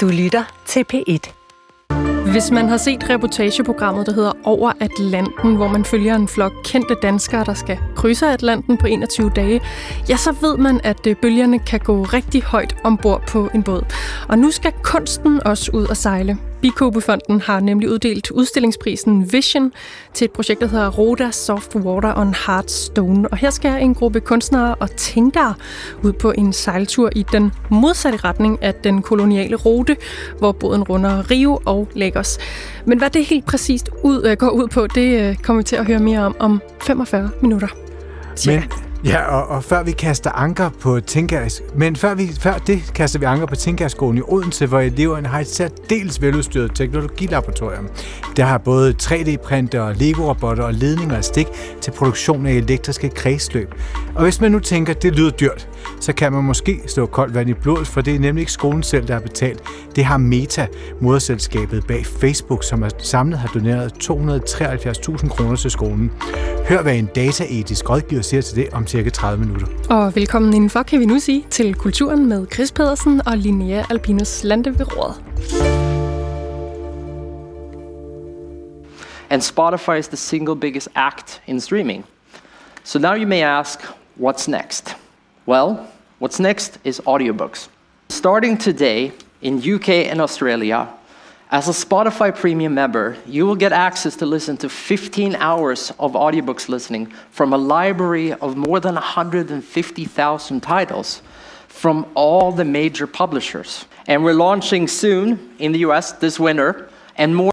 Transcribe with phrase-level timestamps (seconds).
[0.00, 1.32] Du lytter til P1.
[2.32, 6.96] Hvis man har set reportageprogrammet, der hedder Over Atlanten, hvor man følger en flok kendte
[7.02, 9.60] danskere, der skal krydser Atlanten på 21 dage,
[10.08, 13.82] ja, så ved man, at øh, bølgerne kan gå rigtig højt ombord på en båd.
[14.28, 16.38] Og nu skal kunsten også ud og sejle.
[16.62, 19.72] Bikobefonden har nemlig uddelt udstillingsprisen Vision
[20.14, 23.28] til et projekt, der hedder Roda Soft Water on Hard Stone.
[23.28, 25.54] Og her skal en gruppe kunstnere og tænkere
[26.02, 29.96] ud på en sejltur i den modsatte retning af den koloniale rute,
[30.38, 32.38] hvor båden runder Rio og Lagos.
[32.84, 35.76] Men hvad det helt præcist ud, øh, går ud på, det øh, kommer vi til
[35.76, 37.89] at høre mere om om 45 minutter.
[38.46, 42.92] Men, ja, og, og før vi kaster anker på Tinkers, men før, vi, før det
[42.94, 47.88] kaster vi anker på Tinkerskolen i Odense, hvor eleverne har et særdeles veludstyret teknologilaboratorium.
[48.36, 51.46] Der har både 3D-printer, Lego-robotter og ledninger og stik
[51.80, 53.74] til produktion af elektriske kredsløb.
[54.14, 55.68] Og hvis man nu tænker, det lyder dyrt,
[56.00, 58.82] så kan man måske slå koldt vand i blodet, for det er nemlig ikke skolen
[58.82, 59.62] selv, der har betalt.
[59.96, 60.66] Det har Meta,
[61.00, 66.12] moderselskabet bag Facebook, som har samlet har doneret 273.000 kroner til skolen.
[66.68, 69.66] Hør, hvad en dataetisk rådgiver siger til det om cirka 30 minutter.
[69.90, 74.44] Og velkommen indenfor, kan vi nu sige, til Kulturen med Chris Pedersen og Linnea Albinus
[74.44, 74.86] Lande ved
[79.30, 82.04] and Spotify is the single biggest act in streaming.
[82.84, 83.80] So now you may ask,
[84.18, 84.96] what's next?
[85.46, 85.86] Well,
[86.18, 87.68] what's next is audiobooks.
[88.08, 90.88] Starting today in UK and Australia,
[91.52, 96.12] as a Spotify premium member, you will get access to listen to 15 hours of
[96.12, 101.22] audiobooks listening from a library of more than 150,000 titles
[101.66, 103.84] from all the major publishers.
[104.06, 107.52] And we're launching soon in the US this winter and more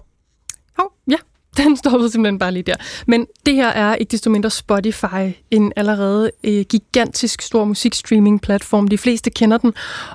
[1.64, 2.74] den stoppede simpelthen bare lige der.
[3.06, 8.88] Men det her er ikke desto mindre Spotify, en allerede øh, gigantisk stor musikstreaming-platform.
[8.88, 9.74] De fleste kender den,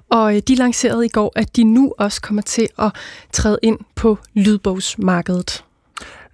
[0.09, 2.91] og øh, de lancerede i går, at de nu også kommer til at
[3.31, 5.63] træde ind på lydbogsmarkedet.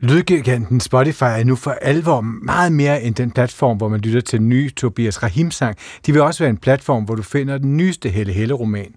[0.02, 4.40] Lydgiganten Spotify er nu for alvor meget mere end den platform, hvor man lytter til
[4.40, 5.78] den nye Tobias Rahim-sang.
[6.06, 8.96] De vil også være en platform, hvor du finder den nyeste Helle Helle-roman.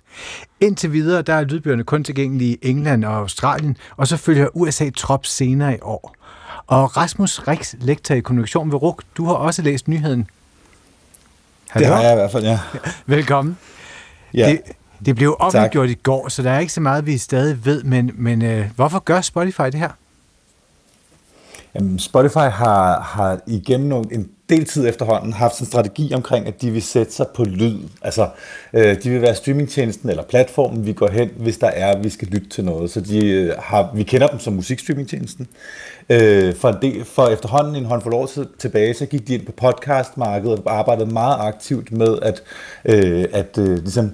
[0.60, 4.90] Indtil videre, der er lydbøgerne kun tilgængelige i England og Australien, og så følger USA
[4.90, 6.14] trop senere i år.
[6.66, 10.26] Og Rasmus Rix, lektor i kommunikation ved RUK, du har også læst nyheden.
[11.74, 12.58] Det har jeg i hvert fald, ja.
[13.06, 13.58] Velkommen.
[14.34, 14.50] ja.
[14.50, 14.60] Det,
[15.06, 18.10] det blev offentliggjort i går, så der er ikke så meget, vi stadig ved, men,
[18.14, 19.90] men øh, hvorfor gør Spotify det her?
[21.74, 26.62] Jamen, Spotify har, har igennem nogle, en del tid efterhånden haft en strategi omkring, at
[26.62, 27.78] de vil sætte sig på lyd.
[28.02, 28.28] Altså,
[28.72, 32.28] øh, de vil være streamingtjenesten eller platformen, vi går hen, hvis der er, vi skal
[32.28, 32.90] lytte til noget.
[32.90, 35.46] Så de øh, har, vi kender dem som musikstreamingtjenesten.
[36.10, 39.52] Øh, for, en del, for efterhånden en håndfuld år tilbage, så gik de ind på
[39.52, 42.42] podcastmarkedet og arbejdede meget aktivt med at,
[42.84, 44.12] øh, at øh, ligesom, øh,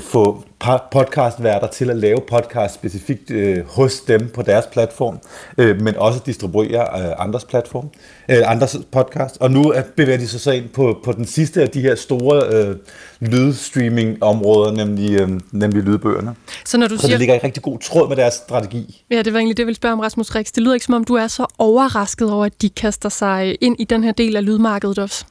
[0.00, 0.44] få
[0.92, 5.18] podcastværter til at lave podcast specifikt øh, hos dem på deres platform,
[5.58, 7.90] øh, men også distribuere øh, andres platform,
[8.28, 9.36] øh, andres podcast.
[9.40, 11.94] Og nu er, bevæger de sig så ind på, på den sidste af de her
[11.94, 12.76] store øh,
[13.20, 16.34] lydstreaming-områder, nemlig, øh, nemlig lydbøgerne.
[16.64, 17.10] Så når du Så siger...
[17.12, 19.04] det ligger i rigtig god tråd med deres strategi.
[19.10, 20.46] Ja, det var egentlig det, jeg ville spørge om, Rasmus Rix.
[20.52, 23.76] Det lyder ikke som om, du er så overrasket over, at de kaster sig ind
[23.78, 25.24] i den her del af lydmarkedet også.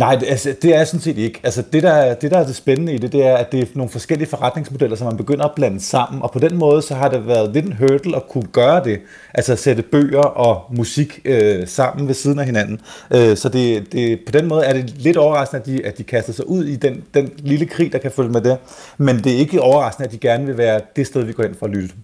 [0.00, 1.40] Nej, det, altså, det er jeg sådan set ikke.
[1.42, 3.66] Altså, det, der, det, der er det spændende i det, det er, at det er
[3.74, 7.08] nogle forskellige forretningsmodeller, som man begynder at blande sammen, og på den måde, så har
[7.08, 9.00] det været lidt en hurdle at kunne gøre det,
[9.34, 12.80] altså at sætte bøger og musik øh, sammen ved siden af hinanden.
[13.10, 16.02] Øh, så det, det, på den måde er det lidt overraskende, at de, at de
[16.02, 18.58] kaster sig ud i den, den lille krig, der kan følge med det,
[18.98, 21.54] men det er ikke overraskende, at de gerne vil være det sted, vi går ind
[21.54, 21.94] for at lytte.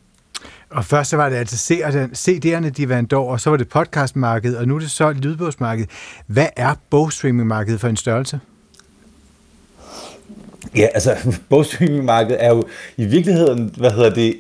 [0.71, 4.59] Og først så var det altså CD'erne, de vandt over, og så var det podcastmarkedet,
[4.59, 5.91] og nu er det så lydbogsmarkedet.
[6.27, 8.41] Hvad er bogstreamingmarkedet for en størrelse?
[10.77, 11.17] Ja, altså
[11.51, 12.65] bogstreamingmarkedet er jo
[12.97, 14.37] i virkeligheden, hvad hedder det,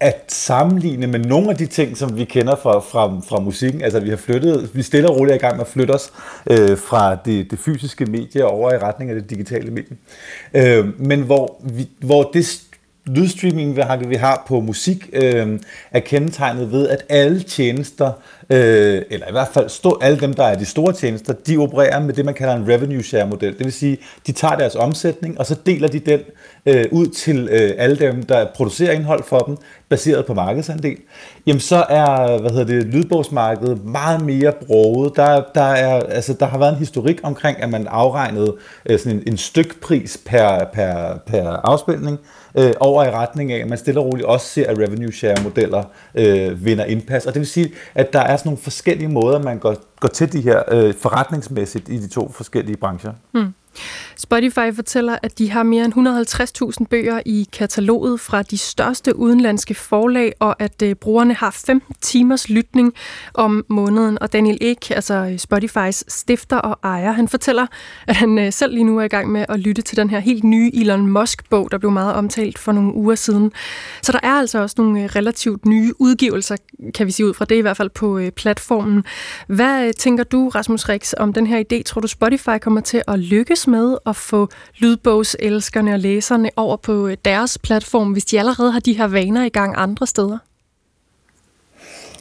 [0.00, 3.82] at sammenligne med nogle af de ting, som vi kender fra, fra, fra musikken.
[3.82, 6.12] Altså vi har flyttet, vi stille og roligt er i gang med at flytte os
[6.50, 9.96] øh, fra det, det fysiske medie over i retning af det digitale medie.
[10.54, 12.46] Øh, men hvor, vi, hvor det
[13.06, 13.76] lydstreaming,
[14.08, 15.60] vi har på musik, øh,
[15.90, 18.12] er kendetegnet ved, at alle tjenester,
[18.50, 22.00] øh, eller i hvert fald stå, alle dem, der er de store tjenester, de opererer
[22.00, 23.52] med det, man kalder en revenue share model.
[23.58, 26.20] Det vil sige, de tager deres omsætning, og så deler de den
[26.66, 29.56] øh, ud til øh, alle dem, der producerer indhold for dem,
[29.88, 30.96] baseret på markedsandel.
[31.46, 35.16] Jamen så er, hvad hedder det, lydbogsmarkedet meget mere broget.
[35.16, 38.56] Der, der, er, altså, der har været en historik omkring, at man afregnede
[38.86, 42.18] øh, sådan en, en stykpris per, per, per afspilning,
[42.58, 45.36] øh, over i retning af, at man stille og roligt også ser, at revenue share
[45.42, 45.84] modeller
[46.14, 47.26] øh, vinder indpas.
[47.26, 50.32] Og det vil sige, at der er sådan nogle forskellige måder, man går, går til
[50.32, 53.12] de her øh, forretningsmæssigt i de to forskellige brancher.
[53.32, 53.54] Mm.
[54.16, 59.74] Spotify fortæller, at de har mere end 150.000 bøger i kataloget fra de største udenlandske
[59.74, 62.94] forlag, og at øh, brugerne har 15 timers lytning
[63.34, 64.18] om måneden.
[64.20, 67.66] Og Daniel Ek, altså øh, Spotifys stifter og ejer, han fortæller,
[68.06, 70.18] at han øh, selv lige nu er i gang med at lytte til den her
[70.18, 73.52] helt nye Elon Musk-bog, der blev meget omtalt for nogle uger siden.
[74.02, 76.56] Så der er altså også nogle relativt nye udgivelser,
[76.94, 79.04] kan vi sige ud fra det i hvert fald på platformen.
[79.46, 81.82] Hvad tænker du, Rasmus Rix, om den her idé?
[81.82, 84.48] Tror du, Spotify kommer til at lykkes med at få
[84.78, 89.44] lydbogselskerne og læserne over på øh, deres platform, hvis de allerede har de her vaner
[89.44, 90.38] i gang andre steder?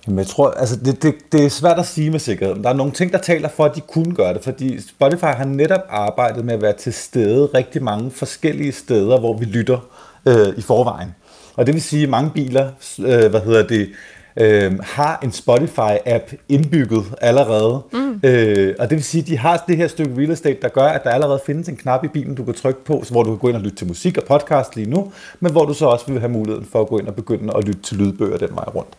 [0.08, 2.70] Jamen, jeg tror, altså det, det, det er svært at sige med sikkerhed, men der
[2.70, 5.82] er nogle ting, der taler for, at de kunne gøre det, fordi Spotify har netop
[5.90, 9.80] arbejdet med at være til stede rigtig mange forskellige steder, hvor vi lytter
[10.26, 11.16] øh, i forvejen.
[11.56, 13.90] Og det vil sige, at mange biler, øh, hvad hedder det,
[14.38, 17.82] øh, har en Spotify-app indbygget allerede.
[17.94, 18.20] Mm.
[18.24, 20.86] Øh, og det vil sige, at de har det her stykke real estate, der gør,
[20.86, 23.38] at der allerede findes en knap i bilen, du kan trykke på, hvor du kan
[23.38, 26.06] gå ind og lytte til musik og podcast lige nu, men hvor du så også
[26.12, 28.66] vil have muligheden for at gå ind og begynde at lytte til lydbøger den vej
[28.76, 28.90] rundt.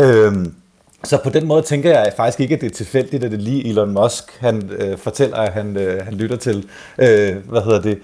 [0.00, 0.46] Øh,
[1.04, 3.68] så på den måde tænker jeg faktisk ikke, at det er tilfældigt, at det lige
[3.68, 6.56] Elon Musk, han øh, fortæller, at han, øh, han lytter til.
[6.98, 7.98] Øh, hvad hedder det?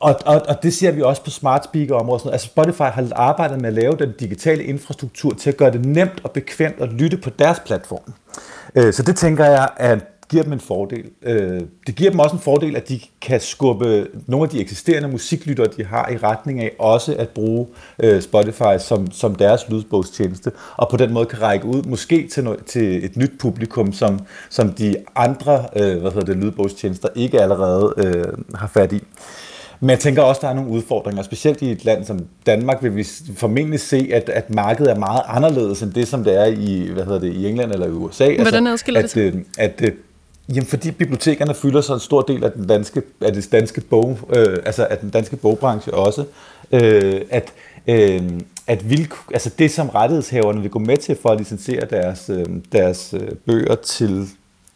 [0.00, 2.32] Og, og, og det ser vi også på smart speaker området.
[2.32, 6.20] Altså Spotify har arbejdet med at lave den digitale infrastruktur til at gøre det nemt
[6.24, 8.12] og bekvemt at lytte på deres platform.
[8.74, 9.98] Øh, så det tænker jeg, at
[10.32, 11.04] giver dem en fordel.
[11.22, 15.08] Øh, det giver dem også en fordel, at de kan skubbe nogle af de eksisterende
[15.08, 17.66] musiklyttere, de har, i retning af også at bruge
[17.98, 22.44] øh, Spotify som, som deres lydbogstjeneste, og på den måde kan række ud måske til,
[22.44, 24.20] noget, til et nyt publikum, som,
[24.50, 28.24] som de andre hvad hedder det, lydbogstjenester ikke allerede øh,
[28.54, 29.02] har fat i.
[29.82, 32.82] Men jeg tænker også, at der er nogle udfordringer, specielt i et land som Danmark
[32.82, 33.06] vil vi
[33.36, 37.04] formentlig se, at, at markedet er meget anderledes end det, som det er i, hvad
[37.04, 38.24] hedder det, i England eller i USA.
[38.24, 39.44] Hvordan altså, adskiller at, det sig?
[39.58, 39.94] At, at,
[40.48, 44.18] Jamen, fordi bibliotekerne fylder så en stor del af den danske, af det danske bog,
[44.36, 46.24] øh, altså af den danske bogbranche også,
[46.72, 47.52] øh, at,
[47.86, 48.22] øh,
[48.66, 52.46] at vil, altså det, som rettighedshaverne vil gå med til for at licensere deres, øh,
[52.72, 54.28] deres øh, bøger til,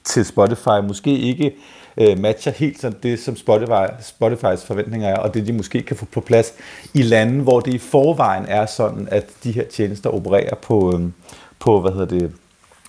[0.07, 1.53] til Spotify, måske ikke
[1.97, 5.97] øh, matcher helt sådan det, som Spotify, Spotifys forventninger er, og det de måske kan
[5.97, 6.53] få på plads
[6.95, 11.09] i lande, hvor det i forvejen er sådan, at de her tjenester opererer på, øh,
[11.59, 12.33] på hvad hedder det,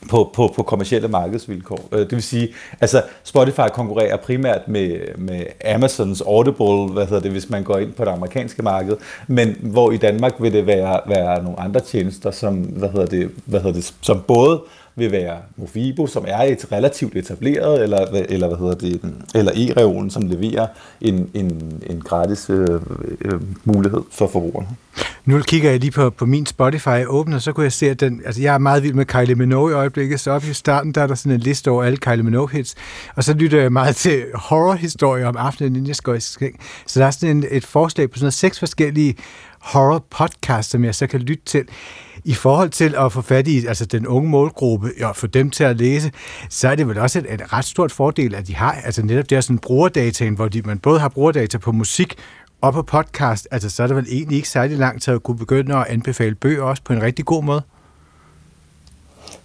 [0.09, 1.89] på, på, på kommersielle markedsvilkår.
[1.91, 2.49] Øh, det vil sige,
[2.81, 7.93] altså Spotify konkurrerer primært med, med Amazons Audible, hvad hedder det, hvis man går ind
[7.93, 8.97] på det amerikanske marked,
[9.27, 13.31] men hvor i Danmark vil det være, være nogle andre tjenester, som, hvad hedder det,
[13.45, 14.61] hvad hedder det, som både
[14.97, 17.97] vil være Movibo, som er et relativt etableret, eller,
[18.29, 19.01] eller hvad hedder det,
[19.35, 20.67] eller e-reolen, som leverer
[21.01, 22.81] en, en, en gratis øh,
[23.21, 24.67] øh, mulighed for forbrugerne.
[25.25, 28.21] Nu kigger jeg lige på, på min Spotify åbner, så kunne jeg se, at den,
[28.25, 31.01] altså jeg er meget vild med Kylie Minogue i øjeblikket, så op i starten, der
[31.01, 32.75] er der sådan en liste over alle Kylie Minogue-hits,
[33.15, 36.59] og så lytter jeg meget til horrorhistorier om aftenen, inden jeg skal i skæng.
[36.85, 39.15] Så der er sådan en, et forslag på sådan seks forskellige
[39.59, 41.63] horror podcasts, som jeg så kan lytte til
[42.27, 45.63] i forhold til at få fat i altså den unge målgruppe og få dem til
[45.63, 46.11] at læse,
[46.49, 49.29] så er det vel også et, et ret stort fordel, at de har altså netop
[49.29, 52.15] det her sådan brugerdataen, hvor de, man både har brugerdata på musik
[52.61, 55.37] og på podcast, altså så er det vel egentlig ikke særlig langt til at kunne
[55.37, 57.61] begynde at anbefale bøger også på en rigtig god måde.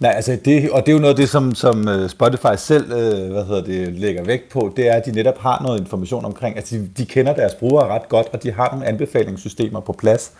[0.00, 2.92] Nej, altså det, og det er jo noget af det, som, som øh, Spotify selv
[2.92, 6.24] øh, hvad hedder det, lægger vægt på, det er, at de netop har noget information
[6.24, 9.92] omkring, at de, de kender deres brugere ret godt, og de har nogle anbefalingssystemer på
[9.92, 10.32] plads,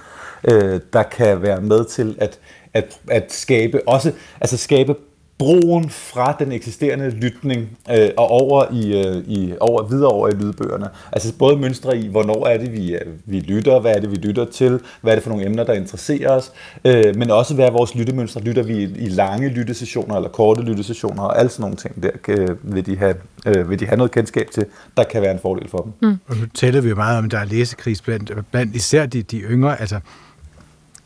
[0.45, 2.39] øh, der kan være med til at,
[2.75, 4.95] at, at skabe, også, altså skabe
[5.43, 10.33] broen fra den eksisterende lytning øh, og over i, øh, i over videre over i
[10.33, 10.89] lydbøgerne.
[11.13, 14.17] Altså både mønstre i, hvornår er det, vi, øh, vi lytter, hvad er det, vi
[14.17, 16.53] lytter til, hvad er det for nogle emner, der interesserer os,
[16.85, 18.41] øh, men også hvad er vores lyttemønstre.
[18.41, 22.11] Lytter vi i, i lange lyttesessioner eller korte lyttesessioner, og alle sådan nogle ting der
[22.25, 23.15] kan, vil, de have,
[23.47, 25.93] øh, vil de have noget kendskab til, der kan være en fordel for dem.
[26.11, 26.19] Mm.
[26.27, 29.23] Og nu taler vi jo meget om, at der er læsekris blandt, blandt især de,
[29.23, 30.01] de yngre, altså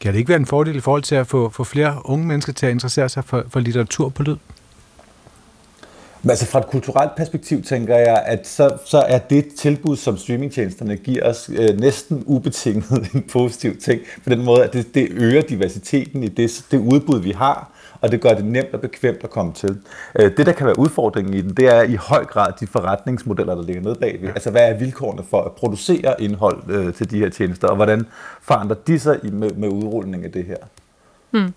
[0.06, 2.52] kan det ikke være en fordel i forhold til at få, få flere unge mennesker
[2.52, 4.36] til at interessere sig for, for litteratur på lyd?
[6.22, 10.18] Men altså fra et kulturelt perspektiv tænker jeg, at så, så er det tilbud, som
[10.18, 14.00] streamingtjenesterne giver os, øh, næsten ubetinget en positiv ting.
[14.24, 17.70] På den måde, at det, det øger diversiteten i det, det udbud, vi har,
[18.00, 19.78] og det gør det nemt og bekvemt at komme til.
[20.20, 23.54] Øh, det, der kan være udfordringen i den, det er i høj grad de forretningsmodeller,
[23.54, 24.28] der ligger nede bagved.
[24.28, 28.06] Altså, hvad er vilkårene for at producere indhold øh, til de her tjenester, og hvordan
[28.42, 30.56] forandrer de sig med, med udrulning af det her?
[31.30, 31.52] Hmm.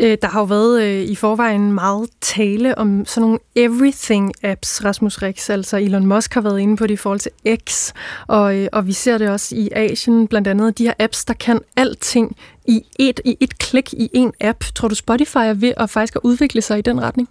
[0.00, 5.22] Øh, der har jo været øh, i forvejen meget tale om sådan nogle everything-apps, Rasmus
[5.22, 5.50] Rix.
[5.50, 7.32] Altså Elon Musk har været inde på det i forhold til
[7.68, 7.92] X,
[8.26, 11.34] og, øh, og vi ser det også i Asien, blandt andet de her apps, der
[11.34, 14.64] kan alting i et, i et klik i en app.
[14.74, 17.28] Tror du Spotify er ved at faktisk at udvikle sig i den retning?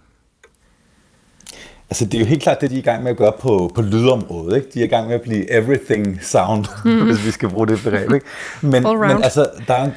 [1.90, 3.72] Altså, det er jo helt klart det, de er i gang med at gøre på,
[3.74, 4.56] på lydområdet.
[4.56, 4.68] Ikke?
[4.74, 7.04] De er i gang med at blive everything sound, mm.
[7.06, 8.12] hvis vi skal bruge det begreb.
[8.12, 8.26] Ikke?
[8.60, 9.90] Men, men altså, der er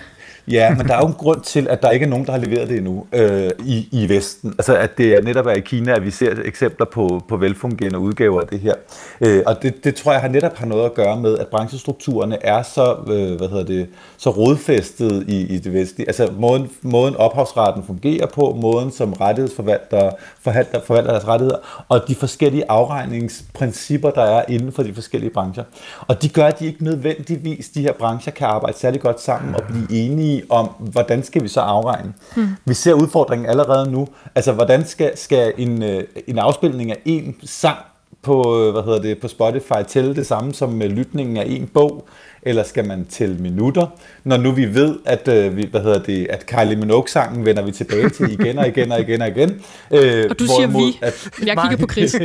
[0.51, 2.39] Ja, men der er jo en grund til, at der ikke er nogen, der har
[2.39, 4.49] leveret det endnu øh, i, i Vesten.
[4.49, 7.99] Altså, at det er netop er i Kina, at vi ser eksempler på, på velfungerende
[7.99, 8.73] udgaver af det her.
[9.21, 12.45] Øh, og det, det tror jeg har netop har noget at gøre med, at branchestrukturerne
[12.45, 16.07] er så, øh, hvad hedder det, så rodfæstet i, i det vestlige.
[16.07, 20.11] Altså, måden, måden ophavsretten fungerer på, måden som rettighedsforvaltere
[20.41, 25.63] forvalter, forvalter deres rettigheder, og de forskellige afregningsprincipper, der er inden for de forskellige brancher.
[26.07, 29.55] Og de gør, at de ikke nødvendigvis, de her brancher, kan arbejde særlig godt sammen
[29.55, 32.13] og blive enige om, hvordan skal vi så afregne.
[32.35, 32.47] Hmm.
[32.65, 34.07] Vi ser udfordringen allerede nu.
[34.35, 37.77] Altså, hvordan skal, skal en, øh, en afspilning af en sang
[38.21, 41.67] på, øh, hvad hedder det, på Spotify tælle det samme som med lytningen af en
[41.67, 42.07] bog,
[42.41, 43.87] eller skal man tælle minutter,
[44.23, 47.71] når nu vi ved, at, øh, vi, hvad hedder det, at Kylie Minogue-sangen vender vi
[47.71, 49.61] tilbage til igen og igen og igen og igen.
[49.91, 52.15] Øh, og du siger vi, at, jeg kigger på Chris.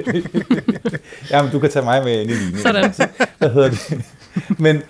[1.31, 2.59] Jamen, du kan tage mig med ind i linjen.
[2.59, 2.92] Sådan.
[3.38, 4.04] Hvad hedder det?
[4.59, 4.83] Men,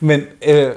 [0.00, 0.70] men, øh,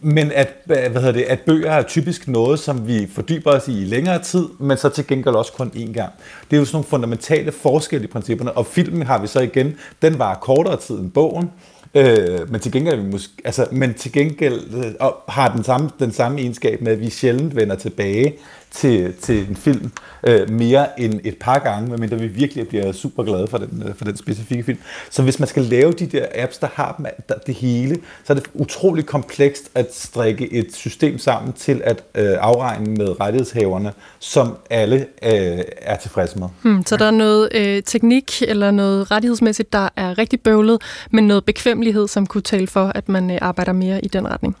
[0.00, 3.68] men at, øh, hvad hedder det, at bøger er typisk noget, som vi fordyber os
[3.68, 6.12] i i længere tid, men så til gengæld også kun én gang.
[6.50, 9.76] Det er jo sådan nogle fundamentale forskelle i principperne, og filmen har vi så igen,
[10.02, 11.50] den var kortere tid end bogen,
[11.96, 16.12] Øh, men til gengæld, vi måske, altså, men til gengæld øh, har den samme, den
[16.12, 18.34] samme egenskab med, at vi sjældent vender tilbage
[18.76, 19.90] til, til en film
[20.26, 23.94] øh, mere end et par gange, medmindre vi virkelig bliver super glade for den, øh,
[23.94, 24.78] for den specifikke film.
[25.10, 28.32] Så hvis man skal lave de der apps, der har dem, der, det hele, så
[28.32, 33.92] er det utroligt komplekst at strikke et system sammen til at øh, afregne med rettighedshaverne,
[34.18, 36.48] som alle øh, er tilfredse med.
[36.62, 41.26] Hmm, så der er noget øh, teknik eller noget rettighedsmæssigt, der er rigtig bøvlet, men
[41.26, 44.56] noget bekvemmelighed, som kunne tale for, at man øh, arbejder mere i den retning.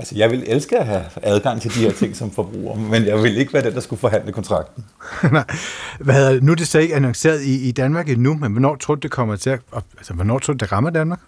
[0.00, 3.22] Altså, jeg vil elske at have adgang til de her ting som forbruger, men jeg
[3.22, 4.84] vil ikke være den, der skulle forhandle kontrakten.
[5.32, 5.44] Nej.
[6.00, 8.98] Hvad, nu er det så ikke annonceret i, i Danmark endnu, men hvornår tror du,
[8.98, 9.60] det kommer til at,
[9.98, 11.20] altså, hvornår tror du, det rammer Danmark?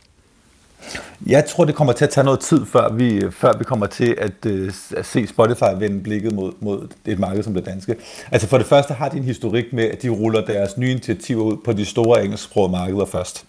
[1.26, 4.16] Jeg tror, det kommer til at tage noget tid, før vi, før vi kommer til
[4.18, 7.96] at, uh, at se Spotify vende blikket mod, mod et marked som det danske.
[8.30, 11.42] Altså for det første har de en historik med, at de ruller deres nye initiativer
[11.42, 13.44] ud på de store engelsksprogede markeder først.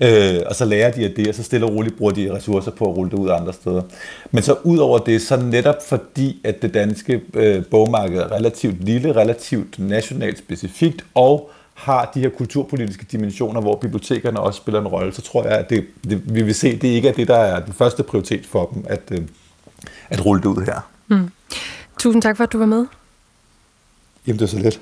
[0.00, 2.70] Øh, og så lærer de af det, og så stille og roligt bruger de ressourcer
[2.70, 3.82] på at rulle det ud andre steder.
[4.30, 8.84] Men så ud over det, så netop fordi, at det danske øh, bogmarked er relativt
[8.84, 14.88] lille, relativt nationalt specifikt, og har de her kulturpolitiske dimensioner, hvor bibliotekerne også spiller en
[14.88, 17.28] rolle, så tror jeg, at det, det, vi vil se, at det ikke er det,
[17.28, 19.22] der er den første prioritet for dem, at, øh,
[20.10, 20.80] at rulle det ud her.
[21.08, 21.30] Mm.
[21.98, 22.86] Tusind tak for, at du var med.
[24.26, 24.80] Jamen, det er så let.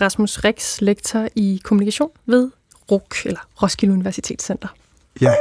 [0.00, 2.50] Rasmus Rix, lektor i kommunikation ved
[2.90, 4.68] RUK, eller Roskilde Universitetscenter.
[5.20, 5.32] Ja.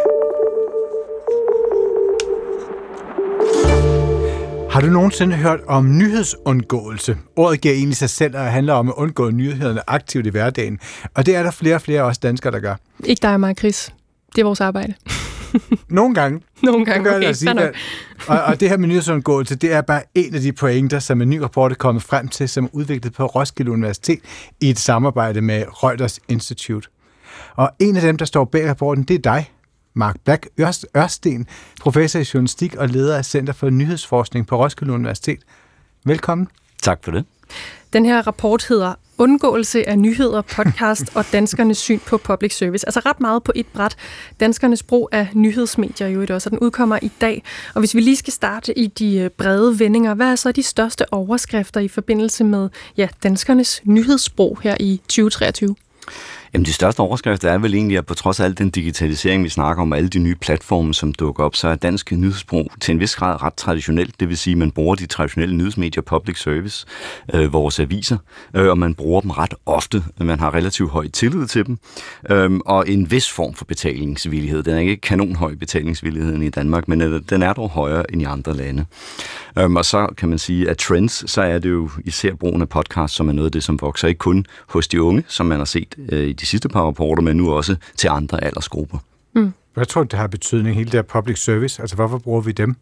[4.70, 7.18] Har du nogensinde hørt om nyhedsundgåelse?
[7.36, 10.80] Ordet giver egentlig sig selv, og handler om at undgå nyhederne aktivt i hverdagen.
[11.14, 12.76] Og det er der flere og flere også danskere, der gør.
[13.06, 13.94] Ikke dig og mig, Chris.
[14.36, 14.94] Det er vores arbejde.
[15.90, 16.42] Nogle gange.
[16.64, 17.34] Nogle gange, okay.
[17.34, 17.76] Sige, at,
[18.28, 21.30] og, og det her med nyhedsundgåelse, det er bare en af de pointer, som en
[21.30, 24.20] ny rapport er kommet frem til, som er udviklet på Roskilde Universitet
[24.62, 26.90] i et samarbejde med Reuters Institute.
[27.58, 29.52] Og en af dem, der står bag rapporten, det er dig,
[29.94, 30.48] Mark Black
[30.96, 31.48] Ørsten,
[31.82, 35.40] professor i journalistik og leder af Center for Nyhedsforskning på Roskilde Universitet.
[36.06, 36.48] Velkommen.
[36.84, 37.26] Tak for det.
[37.94, 42.88] Den her rapport hedder Undgåelse af nyheder, podcast og danskernes syn på public service.
[42.88, 43.96] Altså ret meget på et bræt.
[44.40, 47.44] Danskernes brug af nyhedsmedier jo også, og den udkommer i dag.
[47.74, 50.64] Og hvis vi lige skal starte i de øh, brede vendinger, hvad er så de
[50.64, 55.76] største overskrifter i forbindelse med ja, danskernes nyhedsbrug her i 2023?
[56.54, 59.50] Jamen de største overskrifter er vel egentlig, at på trods af al den digitalisering, vi
[59.50, 63.00] snakker om, alle de nye platforme, som dukker op, så er dansk nyhedsbrug til en
[63.00, 64.20] vis grad ret traditionelt.
[64.20, 66.86] Det vil sige, at man bruger de traditionelle nyhedsmedier, public service,
[67.34, 68.18] øh, vores aviser,
[68.54, 70.04] øh, og man bruger dem ret ofte.
[70.20, 71.78] Man har relativt høj tillid til dem,
[72.30, 74.64] øh, og en vis form for betalingsvillighed.
[74.64, 78.26] Den er ikke kanonhøj betalingsvilligheden i Danmark, men øh, den er dog højere end i
[78.26, 78.86] andre lande.
[79.58, 82.70] Øh, og så kan man sige, at trends, så er det jo især brugen af
[82.70, 85.58] podcast, som er noget af det, som vokser ikke kun hos de unge, som man
[85.58, 88.98] har set øh, i de sidste par rapporter, men nu også til andre aldersgrupper.
[89.36, 89.54] Mm.
[89.74, 91.82] Hvad tror du, det har betydning, hele det her public service?
[91.82, 92.76] Altså, hvorfor bruger vi dem?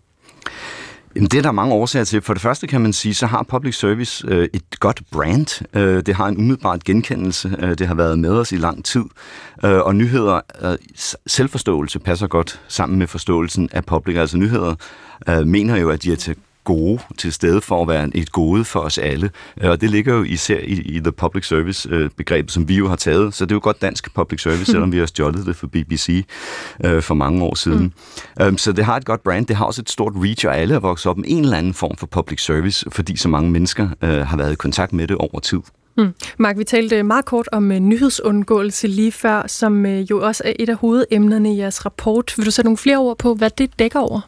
[1.16, 2.22] Jamen, det er der mange årsager til.
[2.22, 5.66] For det første kan man sige, så har public service øh, et godt brand.
[5.74, 7.56] Øh, det har en umiddelbart genkendelse.
[7.60, 9.04] Øh, det har været med os i lang tid.
[9.66, 10.78] Øh, og nyheder, øh,
[11.28, 14.18] selvforståelse passer godt sammen med forståelsen af public.
[14.18, 14.76] Altså nyheder
[15.30, 16.36] øh, mener jo, at de er til
[16.66, 19.30] gode til stede for at være et gode for os alle.
[19.62, 22.76] Øh, og det ligger jo især i, i the public service øh, begrebet, som vi
[22.76, 23.34] jo har taget.
[23.34, 26.26] Så det er jo godt dansk public service, selvom vi har stjålet det for BBC
[26.86, 27.94] øh, for mange år siden.
[28.40, 28.48] Mm.
[28.48, 29.46] Um, så det har et godt brand.
[29.46, 31.74] Det har også et stort reach, og alle er vokset op med en eller anden
[31.74, 35.18] form for public service, fordi så mange mennesker øh, har været i kontakt med det
[35.18, 35.60] over tid.
[35.98, 36.14] Mm.
[36.38, 40.54] Mark, vi talte meget kort om uh, nyhedsundgåelse lige før, som uh, jo også er
[40.60, 42.34] et af hovedemnerne i jeres rapport.
[42.38, 44.22] Vil du sætte nogle flere ord på, hvad det dækker over?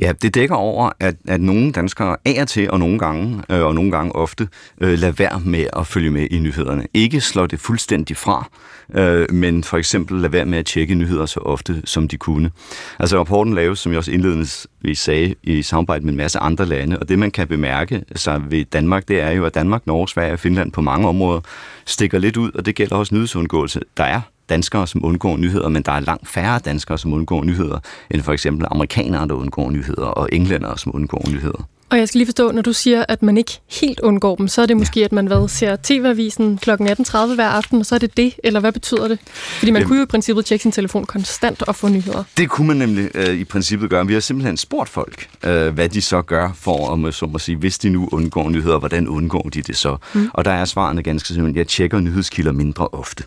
[0.00, 3.60] Ja, det dækker over, at, at nogle danskere af og til, og nogle gange, øh,
[3.60, 4.48] og nogle gange ofte,
[4.80, 6.86] øh, lader være med at følge med i nyhederne.
[6.94, 8.48] Ikke slår det fuldstændig fra,
[8.94, 12.50] øh, men for eksempel lader være med at tjekke nyheder så ofte, som de kunne.
[12.98, 16.98] Altså rapporten laves, som jeg også indledningsvis sagde, i samarbejde med en masse andre lande,
[16.98, 20.32] og det man kan bemærke sig ved Danmark, det er jo, at Danmark, Norge, Sverige
[20.32, 21.40] og Finland på mange områder
[21.86, 23.80] stikker lidt ud, og det gælder også nyhedsundgåelse.
[23.96, 24.20] Der er
[24.52, 27.78] danskere, som undgår nyheder, men der er langt færre danskere, som undgår nyheder,
[28.10, 31.68] end for eksempel amerikanere, der undgår nyheder, og englændere, som undgår nyheder.
[31.92, 34.62] Og jeg skal lige forstå, når du siger, at man ikke helt undgår dem, så
[34.62, 35.04] er det måske, ja.
[35.04, 36.70] at man hvad, ser TV-avisen kl.
[36.70, 39.18] 18.30 hver aften, og så er det det, eller hvad betyder det?
[39.24, 42.24] Fordi man Jamen, kunne jo i princippet tjekke sin telefon konstant og få nyheder.
[42.36, 44.06] Det kunne man nemlig øh, i princippet gøre.
[44.06, 47.56] Vi har simpelthen spurgt folk, øh, hvad de så gør for, om, så må sige,
[47.56, 49.96] hvis de nu undgår nyheder, hvordan undgår de det så?
[50.14, 50.28] Mm.
[50.32, 53.24] Og der er svarene ganske simpelthen, jeg tjekker nyhedskilder mindre ofte.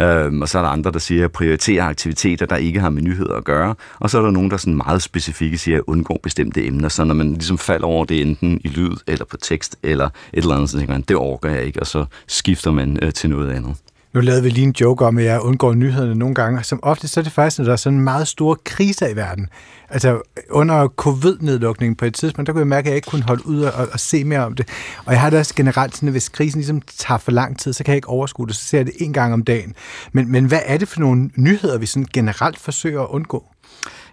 [0.00, 2.90] Øhm, og så er der andre, der siger, at prioritere prioriterer aktiviteter, der ikke har
[2.90, 3.74] med nyheder at gøre.
[4.00, 6.88] Og så er der nogen, der sådan meget specifikke siger, at undgå bestemte emner.
[6.88, 10.42] Så når man ligesom falder over det enten i lyd eller på tekst eller et
[10.42, 13.30] eller andet, så tænker man, det orker jeg ikke, og så skifter man øh, til
[13.30, 13.76] noget andet.
[14.14, 16.62] Nu lavede vi lige en joke om, at jeg undgår nyhederne nogle gange.
[16.62, 19.16] Som ofte så er det faktisk, når der er sådan en meget store kriser i
[19.16, 19.48] verden.
[19.88, 23.46] Altså under covid-nedlukningen på et tidspunkt, der kunne jeg mærke, at jeg ikke kunne holde
[23.46, 24.68] ud og, og se mere om det.
[25.04, 27.72] Og jeg har det også generelt sådan, at hvis krisen ligesom tager for lang tid,
[27.72, 28.56] så kan jeg ikke overskue det.
[28.56, 29.74] Så ser jeg det en gang om dagen.
[30.12, 33.44] Men, men hvad er det for nogle nyheder, vi sådan generelt forsøger at undgå?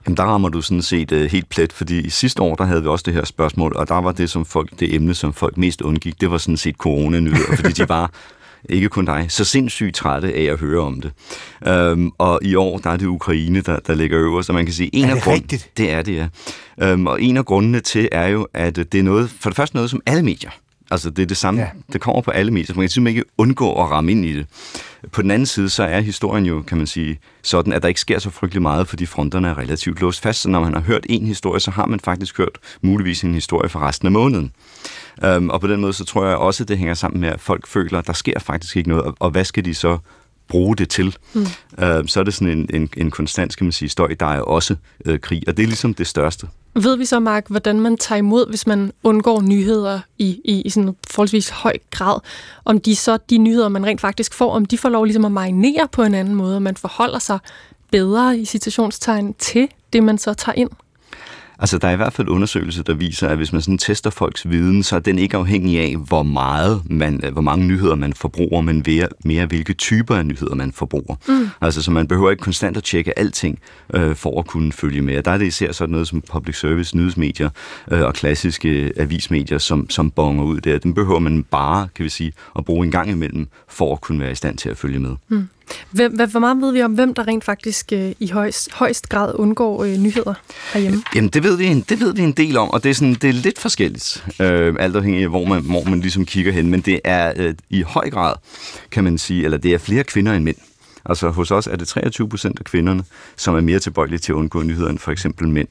[0.06, 2.88] Jamen, der rammer du sådan set uh, helt plet, fordi sidste år, der havde vi
[2.88, 5.82] også det her spørgsmål, og der var det, som folk, det emne, som folk mest
[5.82, 8.12] undgik, det var sådan set coronanyheder, fordi de var
[8.70, 11.12] ikke kun dig, så sindssygt trætte af at høre om det.
[11.68, 14.74] Øhm, og i år, der er det Ukraine, der, der ligger øverst, og man kan
[14.74, 15.70] sige, en er det af rigtigt?
[15.78, 16.28] Det er det, ja.
[16.82, 19.76] Øhm, og en af grundene til er jo, at det er noget, for det første
[19.76, 20.50] noget, som alle medier
[20.92, 21.62] Altså, det er det samme.
[21.62, 21.68] Ja.
[21.94, 24.38] Det kommer på alle medier, så man kan simpelthen ikke undgå at ramme ind i
[24.38, 24.46] det.
[25.12, 28.00] På den anden side, så er historien jo, kan man sige, sådan, at der ikke
[28.00, 30.42] sker så frygtelig meget, fordi fronterne er relativt låst fast.
[30.42, 33.70] Så når man har hørt en historie, så har man faktisk hørt muligvis en historie
[33.70, 34.52] for resten af måneden.
[35.28, 37.40] Um, og på den måde, så tror jeg også, at det hænger sammen med, at
[37.40, 39.98] folk føler, at der sker faktisk ikke noget, og hvad skal de så
[40.48, 41.18] bruge det til.
[41.34, 41.42] Mm.
[41.42, 41.48] Uh,
[42.06, 44.76] så er det sådan en, en, en konstant, skal man sige, støj, der er også
[45.10, 46.48] uh, krig, og det er ligesom det største.
[46.74, 50.70] Ved vi så, Mark, hvordan man tager imod, hvis man undgår nyheder i, i, i
[50.70, 52.20] sådan forholdsvis høj grad?
[52.66, 55.32] Om de så, de nyheder, man rent faktisk får, om de får lov ligesom at
[55.32, 57.40] marinere på en anden måde, og man forholder sig
[57.92, 60.70] bedre i citationstegn til det, man så tager ind?
[61.62, 64.50] Altså, der er i hvert fald undersøgelser, der viser, at hvis man sådan tester folks
[64.50, 68.62] viden, så er den ikke afhængig af, hvor meget man, hvor mange nyheder man forbruger,
[68.62, 71.16] men mere, mere hvilke typer af nyheder man forbruger.
[71.28, 71.50] Mm.
[71.62, 73.60] Altså, så man behøver ikke konstant at tjekke alting
[73.94, 75.24] øh, for at kunne følge med.
[75.24, 77.50] Der er det især sådan noget som public service nyhedsmedier
[77.92, 80.78] øh, og klassiske avismedier, som, som bonger ud der.
[80.78, 84.20] Den behøver man bare, kan vi sige, at bruge en gang imellem, for at kunne
[84.20, 85.16] være i stand til at følge med.
[85.30, 85.48] Mm.
[85.92, 89.32] Hvem, hvor meget ved vi om, hvem der rent faktisk øh, i højst, højst grad
[89.36, 90.34] undgår øh, nyheder
[90.74, 90.98] herhjemme?
[90.98, 92.94] Øh, jamen, det ved, vi en, det ved vi en del om, og det er,
[92.94, 96.52] sådan, det er lidt forskelligt, øh, alt afhængig af, hvor man, hvor man ligesom kigger
[96.52, 96.70] hen.
[96.70, 98.34] Men det er øh, i høj grad,
[98.92, 100.58] kan man sige, eller det er flere kvinder end mænd.
[101.06, 103.04] Altså hos os er det 23 procent af kvinderne,
[103.38, 105.68] som er mere tilbøjelige til at undgå nyheder end for eksempel mænd.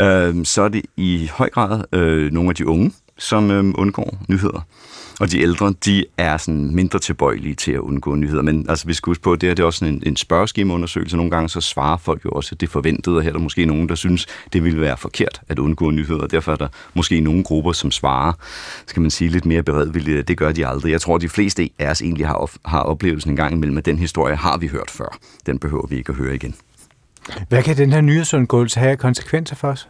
[0.00, 4.18] Øh, så er det i høj grad øh, nogle af de unge, som øh, undgår
[4.28, 4.66] nyheder.
[5.20, 8.42] Og de ældre, de er sådan mindre tilbøjelige til at undgå nyheder.
[8.42, 11.16] Men altså, vi skal huske på, at det, her det er også en, en spørgeskemaundersøgelse.
[11.16, 13.66] Nogle gange så svarer folk jo også, at det forventede, og her er der måske
[13.66, 16.26] nogen, der synes, det ville være forkert at undgå nyheder.
[16.26, 18.32] Derfor er der måske nogle grupper, som svarer,
[18.86, 20.28] skal man sige, lidt mere beredvilligt.
[20.28, 20.92] Det gør de aldrig.
[20.92, 23.86] Jeg tror, at de fleste af os egentlig har, har oplevelsen en gang imellem, at
[23.86, 25.18] den historie har vi hørt før.
[25.46, 26.54] Den behøver vi ikke at høre igen.
[27.48, 29.88] Hvad kan den her nyhedsundgåelse have konsekvenser for os?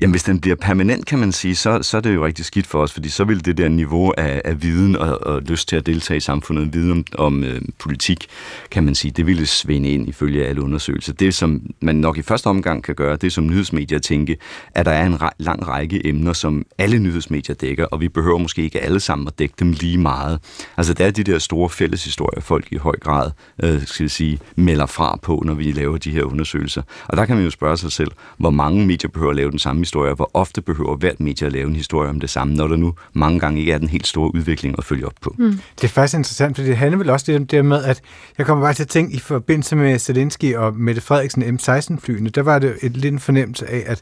[0.00, 2.66] Jamen, hvis den bliver permanent, kan man sige, så, så er det jo rigtig skidt
[2.66, 5.76] for os, fordi så vil det der niveau af, af viden og, og lyst til
[5.76, 8.26] at deltage i samfundet, viden om, om øh, politik,
[8.70, 11.12] kan man sige, det ville svinde ind ifølge alle undersøgelser.
[11.12, 14.36] Det, som man nok i første omgang kan gøre, det som nyhedsmedier tænke,
[14.74, 18.38] at der er en re- lang række emner, som alle nyhedsmedier dækker, og vi behøver
[18.38, 20.38] måske ikke alle sammen at dække dem lige meget.
[20.76, 23.30] Altså, der er de der store fælles historier, folk i høj grad,
[23.62, 26.82] øh, skal sige, melder fra på, når vi laver de her undersøgelser.
[27.08, 29.58] Og der kan man jo spørge sig selv, hvor mange medier behøver at lave den
[29.58, 32.68] samme historie, hvor ofte behøver hvert medie at lave en historie om det samme, når
[32.68, 35.34] der nu mange gange ikke er den helt store udvikling at følge op på.
[35.38, 35.60] Mm.
[35.76, 38.00] Det er faktisk interessant, fordi det handler vel også det der med, at
[38.38, 42.42] jeg kommer bare til at tænke, i forbindelse med Zelensky og Mette Frederiksen M16-flyene, der
[42.42, 44.00] var det et lidt fornemmelse af, at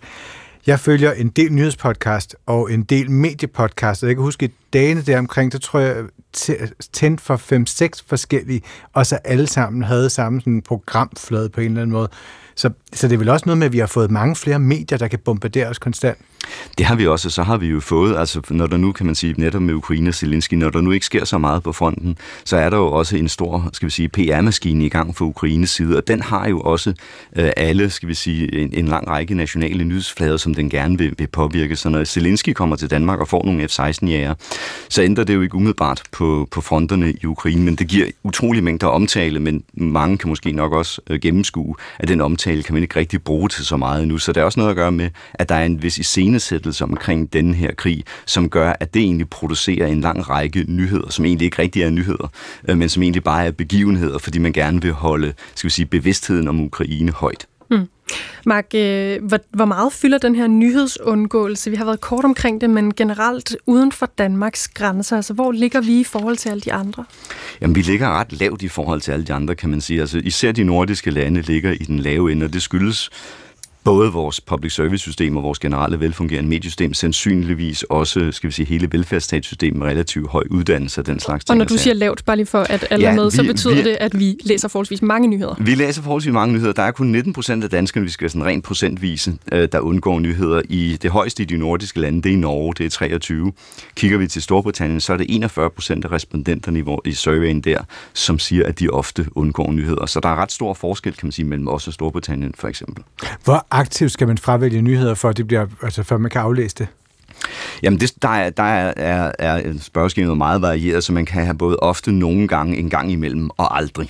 [0.67, 4.03] jeg følger en del nyhedspodcast og en del mediepodcast.
[4.03, 6.05] Jeg kan huske, dagene der omkring, der tror jeg,
[6.93, 7.37] tændt for
[7.97, 12.09] 5-6 forskellige, og så alle sammen havde samme sådan programflade på en eller anden måde.
[12.55, 14.99] Så, så det er vel også noget med, at vi har fået mange flere medier,
[14.99, 16.19] der kan bombardere os konstant.
[16.79, 19.15] Det har vi også, så har vi jo fået, altså når der nu kan man
[19.15, 22.17] sige, netop med Ukraine og Zelensky, når der nu ikke sker så meget på fronten,
[22.45, 25.71] så er der jo også en stor, skal vi sige, PR-maskine i gang for Ukraines
[25.71, 26.95] side, og den har jo også
[27.37, 31.15] øh, alle, skal vi sige, en, en lang række nationale nyhedsflader, som den gerne vil,
[31.19, 31.77] vil påvirke.
[31.77, 34.35] Så når Zelensky kommer til Danmark og får nogle F-16-jæger,
[34.89, 38.65] så ændrer det jo ikke umiddelbart på, på fronterne i Ukraine, men det giver utrolig
[38.65, 42.83] mængder omtale, men mange kan måske nok også øh, gennemskue, at den omtale kan man
[42.83, 44.19] ikke rigtig bruge til så meget nu.
[44.19, 47.33] Så der er også noget at gøre med, at der er en vis iscenesættelse omkring
[47.33, 51.45] denne her krig, som gør, at det egentlig producerer en lang række nyheder, som egentlig
[51.45, 52.29] ikke rigtig er nyheder,
[52.69, 55.87] øh, men som egentlig bare er begivenheder, fordi man gerne vil holde skal vi sige,
[55.87, 57.50] bevidstheden om Ukraine højt.
[58.47, 61.71] Mark, øh, hvor, hvor meget fylder den her nyhedsundgåelse?
[61.71, 65.17] Vi har været kort omkring det, men generelt uden for Danmarks grænser.
[65.17, 67.05] Altså, hvor ligger vi i forhold til alle de andre?
[67.61, 70.01] Jamen, vi ligger ret lavt i forhold til alle de andre, kan man sige.
[70.01, 73.11] Altså, især de nordiske lande ligger i den lave ende, og det skyldes
[73.85, 78.67] både vores public service system og vores generelle velfungerende mediesystem, sandsynligvis også, skal vi sige,
[78.67, 81.51] hele velfærdsstatssystemet med relativt høj uddannelse og den slags ting.
[81.51, 83.75] Og når du siger lavt, bare lige for at alle ja, med, vi, så betyder
[83.75, 85.55] vi, det, at vi læser forholdsvis mange nyheder.
[85.59, 86.73] Vi læser forholdsvis mange nyheder.
[86.73, 89.81] Der er kun 19 procent af danskerne, vi skal være sådan rent procentvise, øh, der
[89.81, 90.63] undgår nyheder.
[90.69, 93.53] I det højeste i de nordiske lande, det er i Norge, det er 23.
[93.97, 97.79] Kigger vi til Storbritannien, så er det 41 procent af respondenterne i, i surveyen der,
[98.15, 100.07] som siger, at de ofte undgår nyheder.
[100.07, 103.05] Så der er ret stor forskel, kan man sige, mellem os og Storbritannien for eksempel.
[103.45, 106.75] Hvor aktivt skal man fravælge nyheder, for at det bliver, altså, for man kan aflæse
[106.79, 106.87] det?
[107.83, 111.59] Jamen, det, der, er, der er, er, er spørgeskemaet meget varieret, så man kan have
[111.59, 114.09] både ofte nogle gange, en gang imellem og aldrig.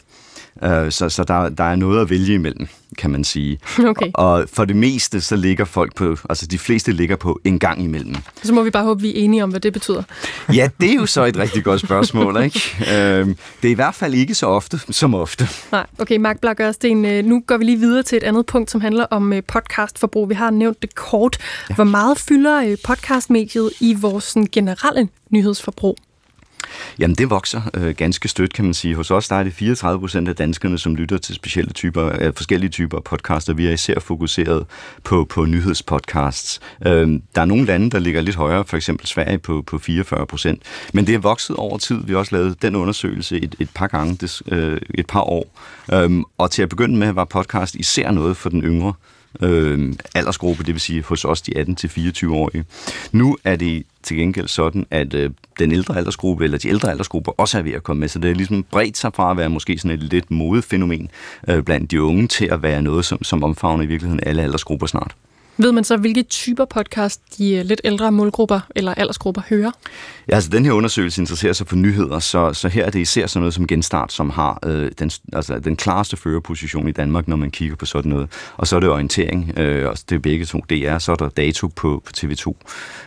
[0.63, 2.69] Uh, så så der, der er noget at vælge imellem
[2.99, 3.59] kan man sige.
[3.91, 4.11] Okay.
[4.15, 7.85] Og for det meste, så ligger folk på, altså de fleste ligger på en gang
[7.85, 8.17] imellem.
[8.43, 10.03] Så må vi bare håbe, vi er enige om, hvad det betyder.
[10.55, 12.61] Ja, det er jo så et rigtig godt spørgsmål, ikke?
[12.95, 15.49] Øhm, det er i hvert fald ikke så ofte som ofte.
[15.73, 18.71] Nej, okay, Mark Blak Ørsten, øh, nu går vi lige videre til et andet punkt,
[18.71, 20.29] som handler om øh, podcastforbrug.
[20.29, 21.39] Vi har nævnt det kort.
[21.71, 21.75] Ja.
[21.75, 25.97] Hvor meget fylder øh, podcastmediet i vores generelle nyhedsforbrug?
[26.99, 28.95] Jamen, det vokser øh, ganske stødt, kan man sige.
[28.95, 32.33] Hos os der er det 34 procent af danskerne, som lytter til specielle typer, øh,
[32.37, 33.55] forskellige typer af podcaster.
[33.55, 34.67] Vi er især fokuseret
[35.05, 36.61] på, på nyhedspodcasts.
[36.87, 40.27] Øh, der er nogle lande, der ligger lidt højere, for eksempel Sverige på, på 44
[40.27, 40.63] procent.
[40.93, 42.05] Men det er vokset over tid.
[42.05, 45.61] Vi har også lavet den undersøgelse et, et par gange, des, øh, et par år.
[45.93, 48.93] Øh, og til at begynde med var podcast især noget for den yngre
[49.41, 52.65] øh, aldersgruppe, det vil sige hos os de 18-24-årige.
[53.13, 57.33] Nu er det til gengæld sådan, at øh, den ældre aldersgruppe, eller de ældre aldersgrupper,
[57.37, 58.09] også er ved at komme med.
[58.09, 61.11] Så det er ligesom bredt sig fra at være måske sådan et lidt modefænomen
[61.49, 64.87] øh, blandt de unge, til at være noget, som, som omfavner i virkeligheden alle aldersgrupper
[64.87, 65.15] snart.
[65.57, 69.71] Ved man så, hvilke typer podcast de øh, lidt ældre målgrupper eller aldersgrupper hører?
[70.29, 73.27] Ja, altså den her undersøgelse interesserer sig for nyheder, så, så her er det især
[73.27, 77.37] sådan noget som Genstart, som har øh, den, altså, den klareste førerposition i Danmark, når
[77.37, 78.29] man kigger på sådan noget.
[78.57, 81.29] Og så er det orientering, øh, og det er begge to DR, så er der
[81.29, 82.55] dato på, på TV2,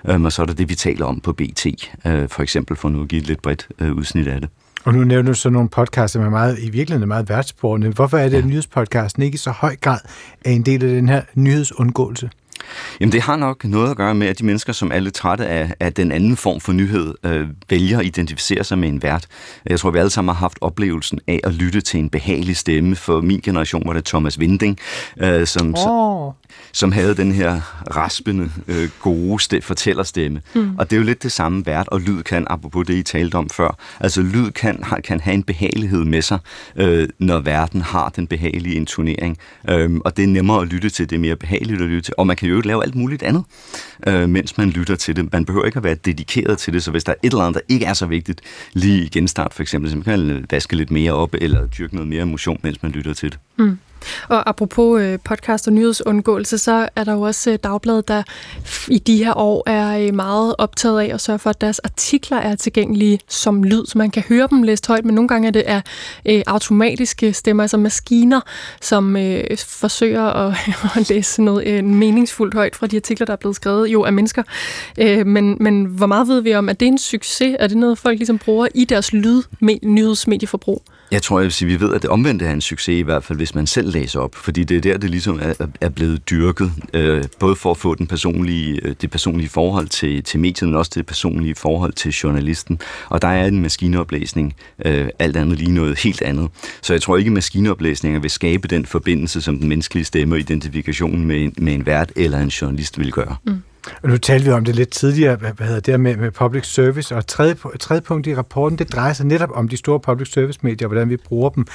[0.10, 1.66] øh, og så er der det, vi taler om på BT,
[2.06, 4.50] øh, for eksempel, for nu at give et lidt bredt øh, udsnit af det.
[4.84, 7.90] Og nu nævner du så nogle podcasts, som er meget, i virkeligheden er meget værtsborgende.
[7.90, 10.00] Hvorfor er det, at nyhedspodcasten ikke i så høj grad
[10.46, 12.30] er en del af den her nyhedsundgåelse?
[13.00, 15.46] Jamen det har nok noget at gøre med, at de mennesker, som er lidt trætte
[15.48, 19.28] af, af den anden form for nyhed, øh, vælger at identificere sig med en vært.
[19.66, 22.96] Jeg tror, vi alle sammen har haft oplevelsen af at lytte til en behagelig stemme.
[22.96, 24.78] For min generation var det Thomas Winding,
[25.18, 26.34] øh, som, oh.
[26.72, 27.62] som havde den her
[27.96, 30.42] raspende, øh, gode st- fortællerstemme.
[30.56, 30.76] Mm.
[30.78, 33.36] Og det er jo lidt det samme vært, og lyd kan, apropos det, I talte
[33.36, 36.40] om før, altså lyd kan, kan have en behagelighed med sig,
[36.76, 39.38] øh, når verden har den behagelige intonering.
[39.70, 42.14] Øh, og det er nemmere at lytte til, det er mere behageligt at lytte til.
[42.18, 43.44] Og man kan jo øvrigt lave alt muligt andet,
[44.08, 45.32] øh, mens man lytter til det.
[45.32, 47.62] Man behøver ikke at være dedikeret til det, så hvis der er et eller andet,
[47.68, 48.42] der ikke er så vigtigt,
[48.74, 52.08] lige i genstart for eksempel, så man kan vaske lidt mere op, eller dyrke noget
[52.08, 53.40] mere motion, mens man lytter til det.
[53.58, 53.78] Mm.
[54.30, 58.24] Og apropos øh, podcast og nyhedsundgåelse, så er der jo også øh, dagbladet, der
[58.88, 62.38] i de her år er øh, meget optaget af at sørge for, at deres artikler
[62.38, 65.52] er tilgængelige som lyd, så man kan høre dem læst højt, men nogle gange er
[65.52, 65.82] det er
[66.26, 68.42] øh, automatiske stemmer, altså maskiner,
[68.82, 70.56] som øh, forsøger at,
[70.98, 74.14] at læse noget øh, meningsfuldt højt fra de artikler, der er blevet skrevet, jo af
[74.14, 74.44] mennesker.
[74.98, 77.56] Øh, men, men hvor meget ved vi om, at det er en succes?
[77.60, 79.44] Er det noget, folk ligesom bruger i deres lyd
[79.84, 80.84] nyhedsmedieforbrug?
[81.14, 83.24] Jeg tror, jeg vil sige, vi ved, at det omvendte er en succes i hvert
[83.24, 86.30] fald, hvis man selv læser op, fordi det er der, det ligesom er, er blevet
[86.30, 90.70] dyrket, øh, både for at få den personlige, øh, det personlige forhold til, til mediet,
[90.70, 92.80] men også det personlige forhold til journalisten.
[93.10, 96.50] Og der er en maskineoplæsning, øh, alt andet lige noget helt andet.
[96.82, 100.40] Så jeg tror ikke, at maskineoplæsninger vil skabe den forbindelse, som den menneskelige stemme og
[100.40, 103.36] identifikationen med, med en vært eller en journalist vil gøre.
[103.46, 103.62] Mm.
[104.04, 107.16] Og nu talte vi om det lidt tidligere, hvad hedder det med, med public service,
[107.16, 110.60] og tredje, tredje punkt i rapporten, det drejer sig netop om de store public service
[110.62, 111.66] medier, hvordan vi bruger dem.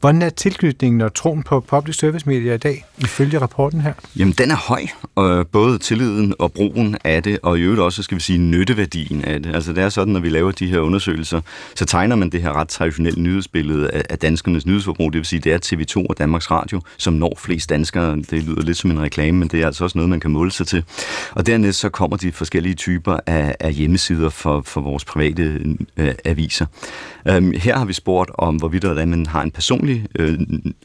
[0.00, 3.92] Hvordan er tilknytningen og troen på public service medier i dag, ifølge rapporten her?
[4.16, 4.82] Jamen, den er høj,
[5.14, 9.24] og både tilliden og brugen af det, og i øvrigt også, skal vi sige, nytteværdien
[9.24, 9.54] af det.
[9.54, 11.40] Altså, det er sådan, når vi laver de her undersøgelser,
[11.74, 15.40] så tegner man det her ret traditionelle nyhedsbillede af, af danskernes nyhedsforbrug, det vil sige,
[15.40, 18.16] det er TV2 og Danmarks Radio, som når flest danskere.
[18.16, 20.52] Det lyder lidt som en reklame, men det er altså også noget, man kan måle
[20.52, 20.84] sig til.
[21.34, 25.60] Og dernæst så kommer de forskellige typer af, af hjemmesider for, for vores private
[25.96, 26.66] øh, aviser.
[27.28, 30.38] Øhm, her har vi spurgt om, hvorvidt hvordan man har en personlig øh,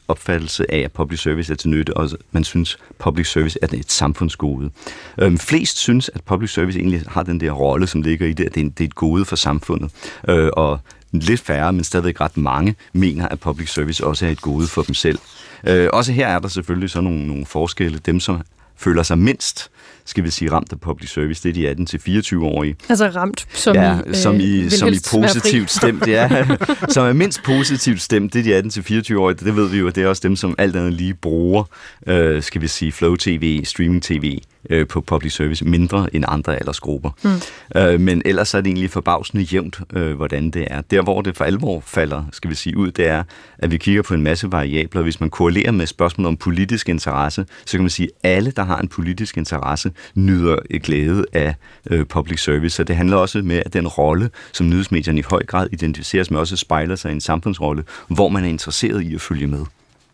[0.08, 3.92] opfattelse af, at public service er til nytte, og man synes, public service er et
[3.92, 4.70] samfundsgode.
[5.18, 8.44] Øhm, flest synes, at public service egentlig har den der rolle, som ligger i det,
[8.44, 9.90] at det er, det er et gode for samfundet.
[10.28, 10.80] Øh, og
[11.12, 14.82] lidt færre, men stadigvæk ret mange, mener, at public service også er et gode for
[14.82, 15.18] dem selv.
[15.66, 17.98] Øh, også her er der selvfølgelig så nogle, nogle forskelle.
[17.98, 18.42] Dem, som
[18.76, 19.70] føler sig mindst
[20.04, 22.76] skal vi sige, ramt af public service, det er de 18-24-årige.
[22.88, 26.46] Altså ramt som ja, i, som i, øh, som i positivt stemt, ja.
[26.94, 30.08] som er mindst positivt stemt, det er de 18-24-årige, det ved vi jo, det er
[30.08, 31.64] også dem, som alt andet lige bruger,
[32.06, 34.38] øh, skal vi sige, Flow TV, Streaming TV,
[34.70, 37.10] øh, på public service, mindre end andre aldersgrupper.
[37.22, 37.80] Mm.
[37.80, 40.80] Øh, men ellers er det egentlig forbavsende jævnt, øh, hvordan det er.
[40.80, 43.22] Der, hvor det for alvor falder, skal vi sige, ud, det er,
[43.58, 45.02] at vi kigger på en masse variabler.
[45.02, 48.64] Hvis man korrelerer med spørgsmål om politisk interesse, så kan man sige, at alle, der
[48.64, 51.54] har en politisk interesse, nyder et glæde af
[51.90, 52.76] øh, public service.
[52.76, 56.40] Så det handler også med, at den rolle, som nyhedsmedierne i høj grad identificeres med,
[56.40, 59.64] også spejler sig i en samfundsrolle, hvor man er interesseret i at følge med.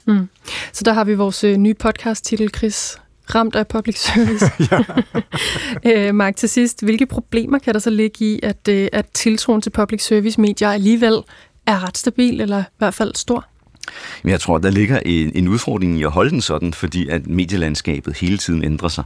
[0.06, 0.28] Mm.
[0.72, 2.98] Så der har vi vores øh, nye podcast-titel, Chris
[3.34, 4.46] ramt af public service.
[6.08, 9.62] øh, Mark, til sidst, hvilke problemer kan der så ligge i, at, øh, at tiltroen
[9.62, 11.22] til public service medier alligevel
[11.66, 13.46] er ret stabil, eller i hvert fald stor?
[14.24, 18.16] Jeg tror, der ligger en, en udfordring i at holde den sådan, fordi at medielandskabet
[18.16, 19.04] hele tiden ændrer sig.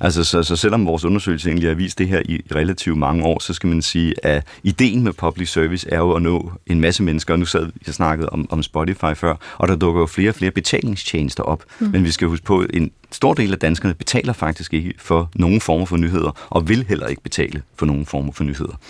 [0.00, 3.38] Altså, så, så selvom vores undersøgelse egentlig har vist det her i relativt mange år,
[3.38, 7.02] så skal man sige, at ideen med public service er jo at nå en masse
[7.02, 7.34] mennesker.
[7.34, 10.34] Og nu sad jeg snakket om, om Spotify før, og der dukker jo flere og
[10.34, 11.64] flere betalingstjenester op.
[11.78, 11.88] Mm.
[11.92, 15.30] Men vi skal huske på, at en stor del af danskerne betaler faktisk ikke for
[15.34, 18.80] nogen former for nyheder, og vil heller ikke betale for nogen former for nyheder.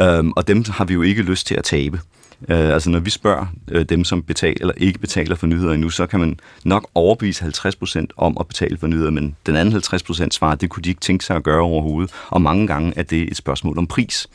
[0.00, 2.00] Øhm, og dem har vi jo ikke lyst til at tabe.
[2.48, 5.90] Øh, altså når vi spørger øh, dem, som betaler eller ikke betaler for nyheder endnu,
[5.90, 10.28] så kan man nok overbevise 50% om at betale for nyheder, men den anden 50%
[10.30, 12.10] svarer, det kunne de ikke tænke sig at gøre overhovedet.
[12.28, 14.28] Og mange gange er det et spørgsmål om pris.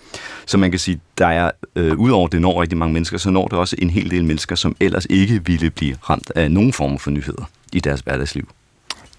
[0.45, 3.47] Så man kan sige, der er, øh, udover det når rigtig mange mennesker, så når
[3.47, 6.99] det også en hel del mennesker, som ellers ikke ville blive ramt af nogen form
[6.99, 8.49] for nyheder i deres hverdagsliv.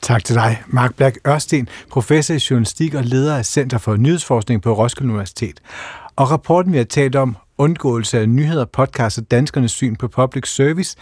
[0.02, 4.62] Tak til dig, Mark Black Ørsten, professor i journalistik og leder af Center for Nyhedsforskning
[4.62, 5.60] på Roskilde Universitet.
[6.16, 10.48] Og rapporten, vi har talt om, undgåelse af nyheder, podcast og danskernes syn på public
[10.48, 10.96] service,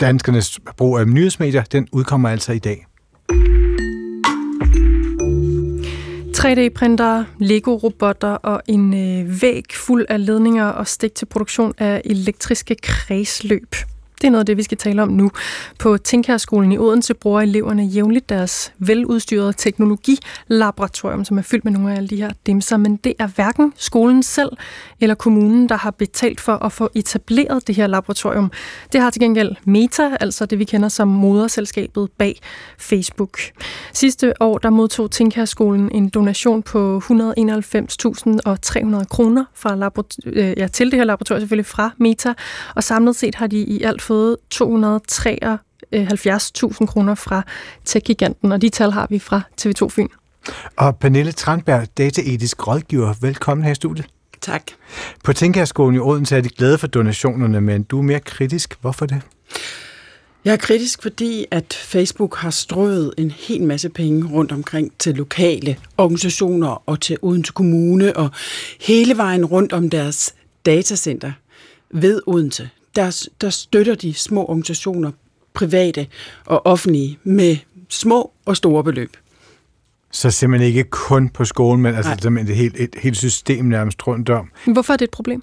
[0.00, 2.86] danskernes brug af nyhedsmedier, den udkommer altså i dag.
[6.38, 12.76] 3D-printere, Lego-robotter og en øh, væg fuld af ledninger og stik til produktion af elektriske
[12.82, 13.74] kredsløb.
[14.20, 15.30] Det er noget af det, vi skal tale om nu.
[15.78, 21.92] På Tinkerskolen i Odense bruger eleverne jævnligt deres veludstyrede teknologilaboratorium, som er fyldt med nogle
[21.92, 24.50] af alle de her dimser, men det er hverken skolen selv
[25.00, 28.50] eller kommunen, der har betalt for at få etableret det her laboratorium.
[28.92, 32.40] Det har til gengæld Meta, altså det vi kender som moderselskabet bag
[32.78, 33.38] Facebook.
[33.92, 37.10] Sidste år der modtog Tinkerskolen en donation på 191.300
[39.04, 39.90] kroner fra
[40.26, 42.34] øh, ja, til det her laboratorium selvfølgelig fra Meta,
[42.74, 47.42] og samlet set har de i alt fået 273.000 kroner fra
[47.84, 50.08] tech-giganten, og de tal har vi fra TV2 Fyn.
[50.76, 54.06] Og Pernille Tranberg, dataetisk rådgiver, velkommen her i studiet.
[54.40, 54.62] Tak.
[55.24, 58.74] På Tænkerskolen i Odense er de glade for donationerne, men du er mere kritisk.
[58.80, 59.22] Hvorfor det?
[60.44, 65.14] Jeg er kritisk, fordi at Facebook har strøget en hel masse penge rundt omkring til
[65.14, 68.30] lokale organisationer og til Odense Kommune og
[68.80, 70.34] hele vejen rundt om deres
[70.66, 71.32] datacenter
[71.90, 75.10] ved Odense der, der støtter de små organisationer,
[75.54, 76.06] private
[76.46, 77.56] og offentlige, med
[77.88, 79.16] små og store beløb.
[80.10, 84.06] Så simpelthen ikke kun på skolen, men altså simpelthen et helt, et helt system nærmest
[84.06, 84.50] rundt om.
[84.72, 85.42] Hvorfor er det et problem?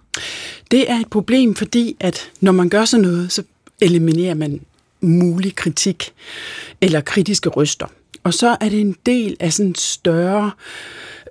[0.72, 3.44] Det er et problem, fordi at når man gør sådan noget, så
[3.82, 4.62] eliminerer man
[5.02, 6.14] mulig kritik
[6.82, 7.88] eller kritiske røster.
[8.26, 10.52] Og så er det en del af sådan større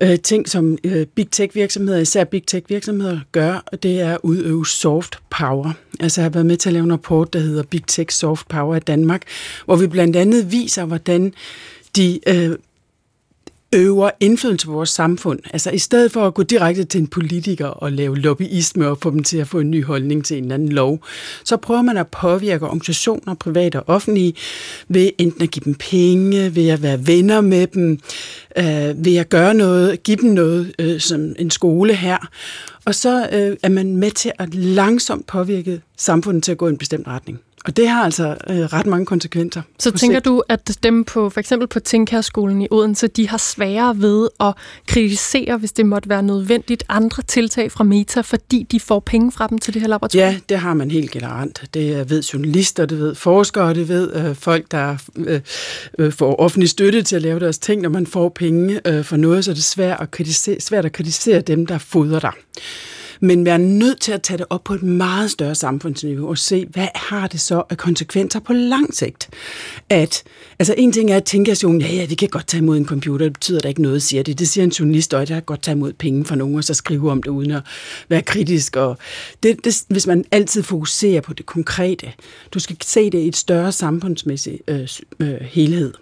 [0.00, 4.14] øh, ting, som øh, big tech virksomheder, især big tech virksomheder gør, og det er
[4.14, 5.72] at udøve soft power.
[6.00, 8.48] Altså jeg har været med til at lave en rapport, der hedder Big Tech Soft
[8.48, 9.22] Power i Danmark,
[9.64, 11.32] hvor vi blandt andet viser, hvordan
[11.96, 12.56] de øh,
[13.74, 15.38] øver indflydelse på vores samfund.
[15.52, 19.10] Altså i stedet for at gå direkte til en politiker og lave lobbyisme og få
[19.10, 21.04] dem til at få en ny holdning til en eller anden lov,
[21.44, 24.34] så prøver man at påvirke organisationer, private og offentlige,
[24.88, 27.98] ved enten at give dem penge, ved at være venner med dem,
[28.58, 32.18] øh, ved at gøre noget, give dem noget, øh, som en skole her.
[32.84, 36.70] Og så øh, er man med til at langsomt påvirke samfundet til at gå i
[36.70, 37.40] en bestemt retning.
[37.64, 39.62] Og det har altså øh, ret mange konsekvenser.
[39.78, 40.24] Så tænker sigt.
[40.24, 44.54] du, at dem på for eksempel på Tinkærskolen i Odense, de har sværere ved at
[44.86, 49.46] kritisere, hvis det måtte være nødvendigt, andre tiltag fra Meta, fordi de får penge fra
[49.46, 50.32] dem til det her laboratorium?
[50.32, 51.64] Ja, det har man helt generelt.
[51.74, 55.40] Det ved journalister, det ved forskere, det ved øh, folk, der øh,
[55.98, 57.82] øh, får offentlig støtte til at lave deres ting.
[57.82, 60.92] Når man får penge øh, for noget, så er det svært at kritisere, svært at
[60.92, 62.32] kritisere dem, der fodrer dig.
[63.20, 66.38] Men være er nødt til at tage det op på et meget større samfundsniveau og
[66.38, 69.30] se, hvad har det så af konsekvenser på lang sigt?
[69.90, 70.22] At,
[70.58, 72.86] altså en ting er at tænke, at ja, ja, vi kan godt tage imod en
[72.86, 74.38] computer, det betyder der ikke noget, siger det.
[74.38, 76.74] Det siger en journalist, og der kan godt tage imod penge fra nogen, og så
[76.74, 77.62] skrive om det uden at
[78.08, 78.76] være kritisk.
[78.76, 78.98] Og
[79.42, 82.12] det, det, hvis man altid fokuserer på det konkrete,
[82.54, 84.88] du skal se det i et større samfundsmæssigt øh,
[85.20, 85.92] øh, helhed.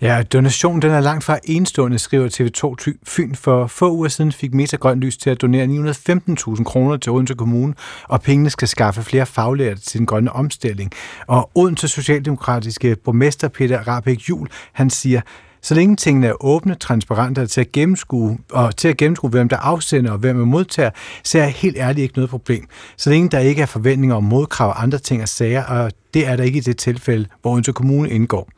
[0.00, 3.34] Ja, donationen den er langt fra enestående, skriver TV2 Fyn.
[3.34, 7.34] For få uger siden fik Meta Grøn Lys til at donere 915.000 kroner til Odense
[7.34, 7.74] Kommune,
[8.08, 10.92] og pengene skal skaffe flere faglærte til den grønne omstilling.
[11.26, 15.20] Og Odense Socialdemokratiske borgmester Peter Rabeck Jul, han siger,
[15.62, 19.48] så længe tingene er åbne, transparente og til at gennemskue, og til at gennemskue, hvem
[19.48, 20.90] der afsender og hvem der modtager,
[21.24, 22.66] så er helt ærligt ikke noget problem.
[22.96, 26.26] Så længe der ikke er forventninger om modkrav og andre ting og sager, og det
[26.26, 28.48] er der ikke i det tilfælde, hvor Odense Kommune indgår.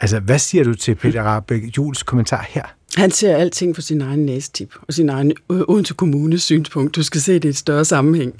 [0.00, 2.64] Altså, hvad siger du til Peter Rabeck Jules kommentar her?
[2.96, 6.96] Han ser alting fra sin egen næstip og sin egen øh, Odense Kommunes synspunkt.
[6.96, 8.34] Du skal se det i et større sammenhæng.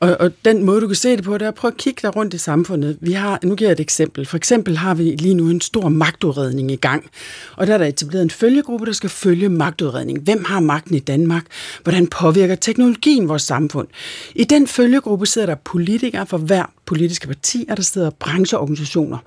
[0.00, 2.00] Og, og den måde, du kan se det på, det er at prøve at kigge
[2.02, 2.98] dig rundt i samfundet.
[3.00, 4.26] Vi har, nu giver jeg et eksempel.
[4.26, 7.10] For eksempel har vi lige nu en stor magtudredning i gang.
[7.56, 10.20] Og der er der etableret en følgegruppe, der skal følge magtudredning.
[10.20, 11.44] Hvem har magten i Danmark?
[11.82, 13.88] Hvordan påvirker teknologien vores samfund?
[14.34, 19.18] I den følgegruppe sidder der politikere fra hver politiske parti, og der sidder brancheorganisationer.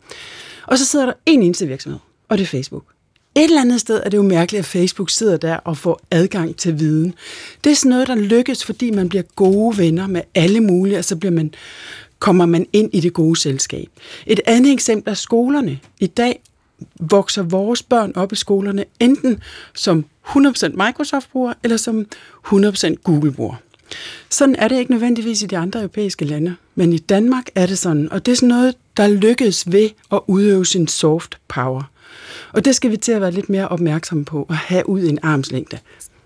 [0.72, 2.84] Og så sidder der en eneste virksomhed, og det er Facebook.
[3.36, 6.56] Et eller andet sted er det jo mærkeligt, at Facebook sidder der og får adgang
[6.56, 7.14] til viden.
[7.64, 11.06] Det er sådan noget, der lykkes, fordi man bliver gode venner med alle mulige, og
[11.06, 11.54] så bliver man,
[12.20, 13.88] kommer man ind i det gode selskab.
[14.26, 15.80] Et andet eksempel er skolerne.
[16.00, 16.42] I dag
[17.00, 19.40] vokser vores børn op i skolerne enten
[19.76, 22.06] som 100% Microsoft-bruger, eller som
[22.48, 23.56] 100% Google-bruger.
[24.30, 27.78] Sådan er det ikke nødvendigvis i de andre europæiske lande, men i Danmark er det
[27.78, 31.84] sådan, og det er sådan noget, der lykkes ved at udøve sin soft power.
[32.54, 35.10] Og det skal vi til at være lidt mere opmærksomme på og have ud i
[35.10, 35.78] en armslængde.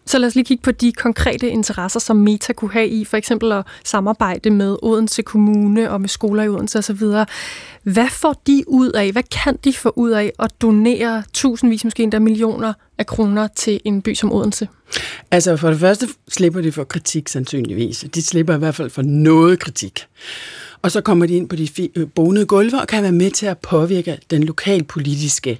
[0.08, 3.18] Så lad os lige kigge på de konkrete interesser, som Meta kunne have i, for
[3.18, 7.04] eksempel at samarbejde med Odense Kommune og med skoler i Odense osv.
[7.84, 12.04] Hvad får de ud af, hvad kan de få ud af at donere tusindvis, måske
[12.04, 14.68] endda millioner af kroner til en by som Odense?
[15.32, 18.06] Altså for det første slipper de for kritik sandsynligvis.
[18.16, 20.00] De slipper i hvert fald for noget kritik.
[20.86, 23.46] Og så kommer de ind på de øh, bonede gulve og kan være med til
[23.46, 25.60] at påvirke den lokalpolitiske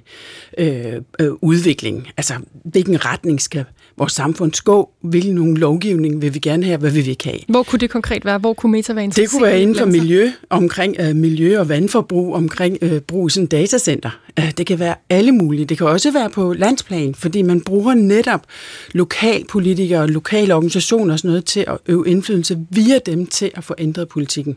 [0.58, 2.08] øh, øh, udvikling.
[2.16, 2.34] Altså,
[2.64, 3.64] hvilken retning skal
[3.98, 4.90] vores samfund gå?
[5.00, 7.38] Hvilken lovgivning vil vi gerne have, hvad vil vi ikke have?
[7.48, 8.38] Hvor kunne det konkret være?
[8.38, 9.30] Hvor kunne Meta være interesseret?
[9.30, 13.30] Det kunne være inden for miljø, omkring øh, miljø og vandforbrug, omkring øh, brug i
[13.30, 14.20] sådan datacenter.
[14.38, 15.64] Øh, det kan være alle mulige.
[15.64, 18.46] Det kan også være på landsplan, fordi man bruger netop
[18.92, 23.64] lokalpolitikere og lokale organisationer og sådan noget til at øve indflydelse via dem til at
[23.64, 24.56] få ændret politikken.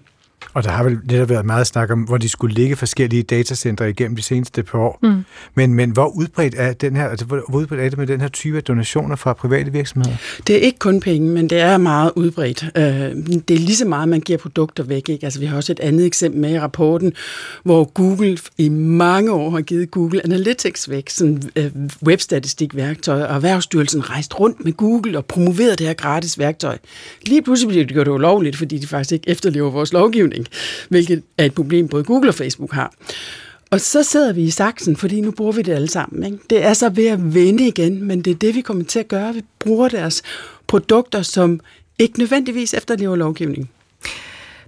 [0.54, 3.90] Og der har vel netop været meget snak om, hvor de skulle ligge forskellige datacentre
[3.90, 5.00] igennem de seneste par år.
[5.02, 5.24] Mm.
[5.56, 8.28] Men, men hvor udbredt er den her, altså hvor udbredt er det med den her
[8.28, 10.16] type af donationer fra private virksomheder?
[10.48, 12.66] Det er ikke kun penge, men det er meget udbredt.
[12.76, 12.84] Øh,
[13.48, 15.10] det er lige så meget, man giver produkter væk.
[15.10, 15.26] Ikke?
[15.26, 17.14] Altså, vi har også et andet eksempel med i rapporten,
[17.64, 21.72] hvor Google i mange år har givet Google Analytics væk, sådan øh,
[22.06, 26.78] webstatistikværktøj, og Erhvervsstyrelsen rejst rundt med Google og promoveret det her gratis værktøj.
[27.26, 30.48] Lige pludselig bliver det gjort ulovligt, fordi de faktisk ikke efterlever vores lovgivning lovgivning,
[30.90, 32.94] hvilket er et problem, både Google og Facebook har.
[33.72, 36.24] Og så sidder vi i saksen, fordi nu bruger vi det alle sammen.
[36.24, 36.38] Ikke?
[36.50, 39.08] Det er så ved at vende igen, men det er det, vi kommer til at
[39.08, 39.34] gøre.
[39.34, 40.22] Vi bruger deres
[40.68, 41.60] produkter, som
[42.00, 43.70] ikke nødvendigvis efterlever lovgivningen.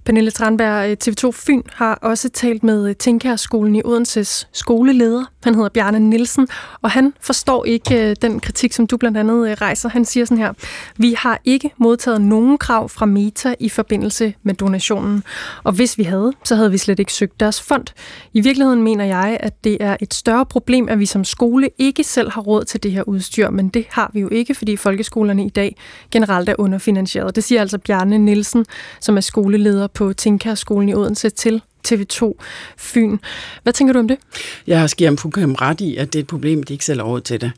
[0.04, 5.24] Pernille Tranberg, øh, TV2 Fyn, har også talt med øh, Tinkærskolen i Odenses skoleleder.
[5.44, 6.48] Han hedder Bjarne Nielsen,
[6.82, 9.88] og han forstår ikke øh, den kritik, som du blandt andet øh, rejser.
[9.88, 10.52] Han siger sådan her,
[10.96, 15.24] vi har ikke modtaget nogen krav fra Meta i forbindelse med donationen.
[15.64, 17.86] Og hvis vi havde, så havde vi slet ikke søgt deres fond.
[18.32, 22.04] I virkeligheden mener jeg, at det er et større problem, at vi som skole ikke
[22.04, 25.46] selv har råd til det her udstyr, men det har vi jo ikke, fordi folkeskolerne
[25.46, 25.76] i dag
[26.10, 27.36] generelt er underfinansieret.
[27.36, 28.64] Det siger altså Bjarne Nielsen,
[29.00, 32.32] som er skoleleder på Tinkærskolen i Odense til TV2
[32.78, 33.18] Fyn.
[33.62, 34.18] Hvad tænker du om det?
[34.66, 37.00] Jeg har skrevet fuldkommen ret i, at det er et problem, at de ikke selv
[37.00, 37.52] har råd til det.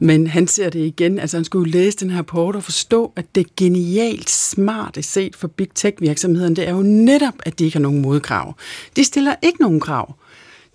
[0.00, 1.18] Men han ser det igen.
[1.18, 5.48] Altså han skulle læse den her rapport og forstå, at det genialt smarte set for
[5.48, 6.56] big tech-virksomhederne.
[6.56, 8.54] Det er jo netop, at de ikke har nogen modkrav.
[8.96, 10.14] De stiller ikke nogen krav.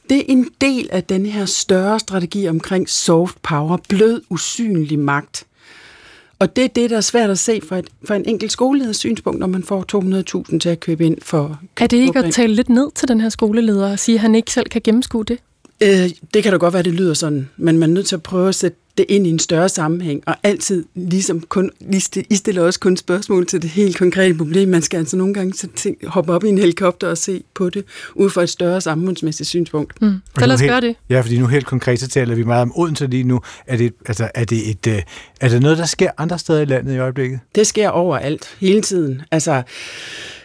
[0.10, 5.45] Det er en del af den her større strategi omkring soft power, blød, usynlig magt.
[6.40, 8.98] Og det er det, der er svært at se fra, et, fra en enkelt skoleleders
[8.98, 9.86] synspunkt, når man får
[10.52, 11.60] 200.000 til at købe ind for...
[11.80, 14.36] Er det ikke at tale lidt ned til den her skoleleder og sige, at han
[14.36, 15.38] ikke selv kan gennemskue det?
[15.84, 18.24] Øh, det kan da godt være, det lyder sådan, men man er nødt til at
[18.24, 21.72] prøve at sætte det ind i en større sammenhæng, og altid ligesom kun,
[22.30, 24.70] I stiller også kun spørgsmål til det helt konkrete problem.
[24.70, 27.86] Man skal altså nogle gange ting, hoppe op i en helikopter og se på det,
[28.16, 30.02] ud fra et større samfundsmæssigt synspunkt.
[30.02, 30.14] Mm.
[30.39, 30.96] Så lad os gøre det.
[31.10, 33.41] Ja, fordi nu helt konkret, så taler vi meget om Odense lige nu.
[33.68, 35.02] Er det, altså, er det, et, øh,
[35.41, 37.39] er det noget, der sker andre steder i landet i øjeblikket?
[37.56, 39.22] Det sker overalt, hele tiden.
[39.32, 39.64] Altså,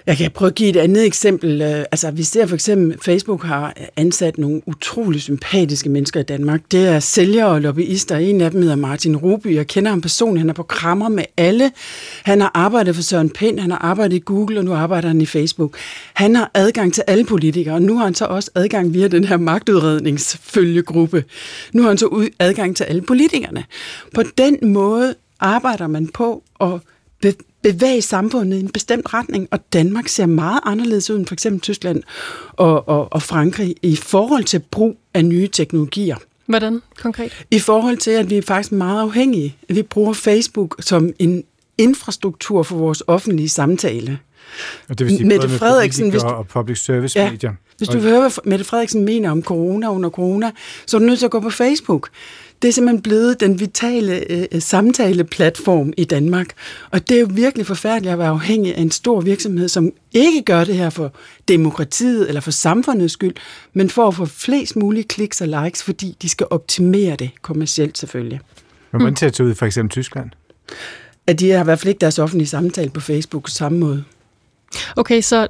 [0.09, 1.63] jeg kan prøve at give et andet eksempel.
[1.63, 6.61] Øh, altså, vi ser for eksempel, Facebook har ansat nogle utrolig sympatiske mennesker i Danmark.
[6.73, 8.17] Det er sælgere og lobbyister.
[8.17, 9.55] En af dem hedder Martin Ruby.
[9.55, 10.41] Jeg kender ham personligt.
[10.41, 11.71] Han er på krammer med alle.
[12.23, 15.21] Han har arbejdet for Søren Pind, han har arbejdet i Google, og nu arbejder han
[15.21, 15.77] i Facebook.
[16.15, 19.25] Han har adgang til alle politikere, og nu har han så også adgang via den
[19.25, 21.25] her magtudredningsfølgegruppe.
[21.73, 23.65] Nu har han så adgang til alle politikerne.
[24.15, 26.81] På den måde arbejder man på at
[27.63, 31.61] bevæge samfundet i en bestemt retning, og Danmark ser meget anderledes ud end for eksempel
[31.61, 32.03] Tyskland
[32.53, 36.17] og, og, og Frankrig i forhold til brug af nye teknologier.
[36.47, 37.47] Hvordan konkret?
[37.51, 39.57] I forhold til, at vi er faktisk meget afhængige.
[39.69, 41.45] Vi bruger Facebook som en
[41.79, 44.19] infrastruktur for vores offentlige samtale.
[44.89, 47.53] Og det vil sige Mette Frederiksen, hvis du, og public service ja, medier.
[47.79, 50.51] Hvis du vil høre, hvad Mette Frederiksen mener om corona under corona,
[50.87, 52.09] så er du nødt til at gå på Facebook.
[52.63, 56.47] Det er simpelthen blevet den vitale øh, samtaleplatform i Danmark.
[56.91, 60.43] Og det er jo virkelig forfærdeligt at være afhængig af en stor virksomhed, som ikke
[60.43, 61.13] gør det her for
[61.49, 63.35] demokratiet eller for samfundets skyld,
[63.73, 67.99] men for at få flest mulige kliks og likes, fordi de skal optimere det kommercielt
[67.99, 68.41] selvfølgelig.
[68.91, 70.31] Hvordan ser det ud i for eksempel Tyskland?
[71.27, 74.05] At de har i hvert fald ikke deres offentlige samtale på Facebook på samme måde.
[74.97, 75.47] Okay, så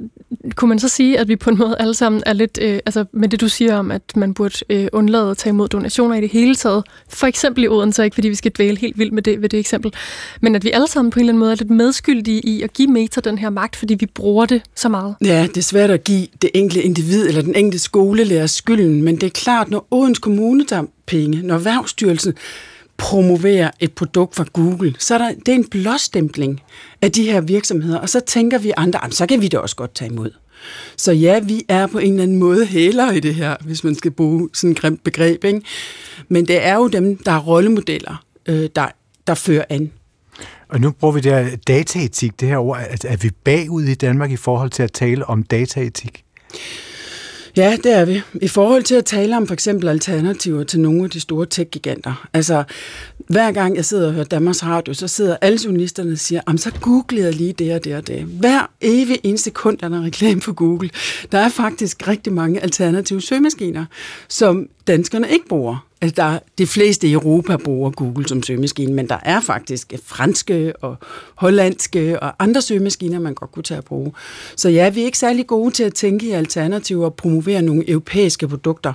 [0.54, 3.04] kunne man så sige, at vi på en måde alle sammen er lidt, øh, altså
[3.12, 6.20] med det du siger om, at man burde øh, undlade at tage imod donationer i
[6.20, 9.22] det hele taget, for eksempel i Odense, ikke fordi vi skal dvæle helt vildt med
[9.22, 9.92] det, ved det eksempel,
[10.40, 12.72] men at vi alle sammen på en eller anden måde er lidt medskyldige i at
[12.72, 15.14] give meter den her magt, fordi vi bruger det så meget.
[15.24, 19.14] Ja, det er svært at give det enkelte individ eller den enkelte skolelærer skylden, men
[19.14, 22.34] det er klart, når Odense Kommune der penge, når Erhvervsstyrelsen
[22.98, 26.62] promovere et produkt fra Google, så er der, det er en blåstempling
[27.02, 29.94] af de her virksomheder, og så tænker vi andre, så kan vi da også godt
[29.94, 30.30] tage imod.
[30.96, 33.94] Så ja, vi er på en eller anden måde hæler i det her, hvis man
[33.94, 35.44] skal bruge sådan et grimt begreb.
[35.44, 35.62] Ikke?
[36.28, 38.86] Men det er jo dem, der er rollemodeller, øh, der,
[39.26, 39.92] der fører an.
[40.68, 42.78] Og nu bruger vi det her dataetik, det her ord.
[43.04, 46.24] Er, vi bagud i Danmark i forhold til at tale om dataetik?
[47.58, 48.22] Ja, det er vi.
[48.42, 52.28] I forhold til at tale om for eksempel alternativer til nogle af de store tech-giganter.
[52.32, 52.64] Altså,
[53.16, 56.72] hver gang jeg sidder og hører Danmarks Radio, så sidder alle journalisterne og siger, så
[56.80, 58.22] googlede jeg lige det og det og det.
[58.22, 60.90] Hver evig en sekund er der reklame for Google.
[61.32, 63.84] Der er faktisk rigtig mange alternative søgemaskiner,
[64.28, 65.87] som danskerne ikke bruger.
[66.00, 70.76] Altså, der, de fleste i Europa bruger Google som søgemaskine, men der er faktisk franske
[70.76, 70.96] og
[71.34, 74.12] hollandske og andre søgemaskiner, man godt kunne tage at bruge.
[74.56, 77.90] Så ja, vi er ikke særlig gode til at tænke i alternativer og promovere nogle
[77.90, 78.92] europæiske produkter,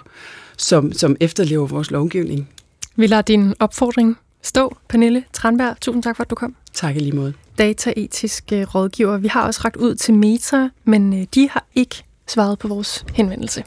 [0.57, 2.49] som, som efterlever vores lovgivning.
[2.95, 5.75] Vi lader din opfordring stå, Pernille Tranberg.
[5.81, 6.55] Tusind tak for, at du kom.
[6.73, 7.33] Tak i lige måde.
[7.57, 9.17] Dataetisk rådgiver.
[9.17, 13.05] Vi har også ret ud til Meta, men øh, de har ikke svaret på vores
[13.13, 13.63] henvendelse.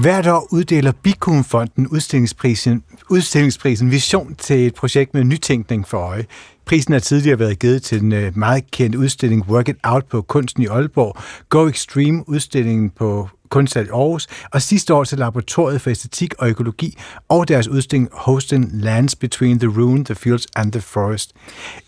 [0.00, 6.24] Hvert år uddeler Bikumfonden udstillingsprisen, udstillingsprisen Vision til et projekt med nytænkning for øje.
[6.64, 10.22] Prisen har tidligere været givet til den øh, meget kendte udstilling Work It Out på
[10.22, 11.16] Kunsten i Aalborg,
[11.48, 16.48] Go Extreme udstillingen på Kunsthal i Aarhus, og sidste år til Laboratoriet for Æstetik og
[16.48, 21.32] Økologi og deres udstilling Hosting Lands Between the Ruin, the Fields and the Forest.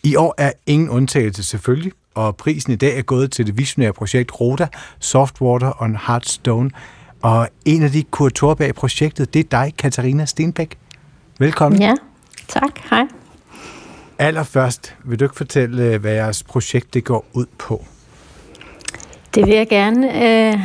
[0.02, 3.92] I år er ingen undtagelse selvfølgelig, og prisen i dag er gået til det visionære
[3.92, 4.68] projekt Roda,
[5.00, 6.70] Softwater on Hard Stone,
[7.22, 10.78] og en af de kuratorer bag projektet, det er dig, Katarina Stenbæk.
[11.38, 11.82] Velkommen.
[11.82, 11.94] Ja,
[12.48, 12.80] tak.
[12.90, 13.04] Hej.
[14.18, 17.84] Allerførst, vil du ikke fortælle, hvad jeres projekt det går ud på?
[19.34, 20.24] Det vil jeg gerne.
[20.24, 20.60] Øh,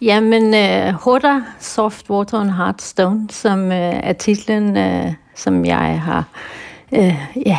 [0.00, 6.00] jamen, øh, Hutter, Soft Water and Hard Stone, som øh, er titlen, øh, som jeg
[6.00, 6.24] har
[6.92, 7.14] øh,
[7.46, 7.58] ja,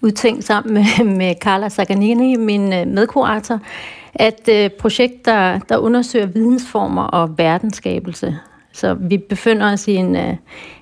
[0.00, 3.60] udtænkt sammen med, med Carla Saganini, min øh, medkurator,
[4.14, 8.38] at øh, projekt, der, der undersøger vidensformer og verdensskabelse.
[8.72, 10.34] Så vi befinder os i en, øh,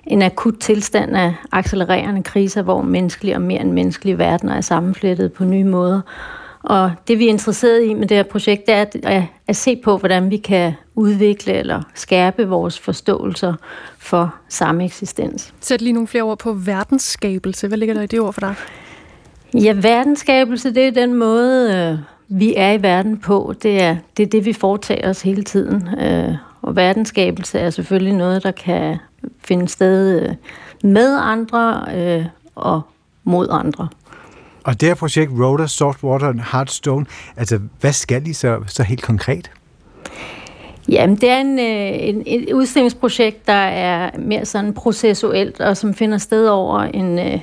[0.07, 5.33] en akut tilstand af accelererende kriser, hvor menneskelig og mere end menneskelig verden er sammenflettet
[5.33, 6.01] på nye måder.
[6.63, 9.55] Og det vi er interesseret i med det her projekt, det er at, at, at
[9.55, 13.53] se på, hvordan vi kan udvikle eller skærpe vores forståelser
[13.97, 15.53] for samme eksistens.
[15.59, 17.67] Sæt lige nogle flere ord på verdensskabelse.
[17.67, 18.55] Hvad ligger der i det ord for dig?
[19.53, 21.97] Ja, verdensskabelse, det er den måde, øh,
[22.33, 23.53] vi er i verden på.
[23.63, 25.99] Det er, det er det, vi foretager os hele tiden.
[25.99, 28.97] Øh, og verdensskabelse er selvfølgelig noget, der kan
[29.43, 30.35] finde sted øh,
[30.83, 32.25] med andre øh,
[32.55, 32.81] og
[33.23, 33.87] mod andre.
[34.63, 37.05] Og det her projekt, Rhoda, Saltwater and Heartstone,
[37.37, 39.51] altså hvad skal I så, så helt konkret?
[40.89, 46.17] Jamen, det er en, en, et udstillingsprojekt, der er mere sådan processuelt, og som finder
[46.17, 47.41] sted over en,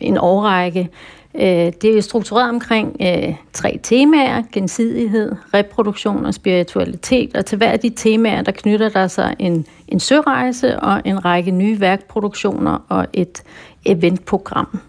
[0.00, 0.88] en årrække.
[1.34, 7.58] Øh, det er jo struktureret omkring øh, tre temaer, gensidighed, reproduktion og spiritualitet, og til
[7.58, 11.80] hver af de temaer, der knytter der sig en, en sørejse og en række nye
[11.80, 13.42] værkproduktioner og et
[13.84, 14.80] eventprogram.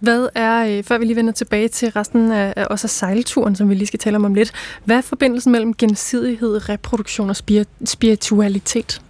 [0.00, 3.56] Hvad er, øh, før vi lige vender tilbage til resten af, af også af sejlturen,
[3.56, 4.52] som vi lige skal tale om om lidt,
[4.84, 7.36] hvad er forbindelsen mellem gensidighed, reproduktion og
[7.84, 9.02] spiritualitet?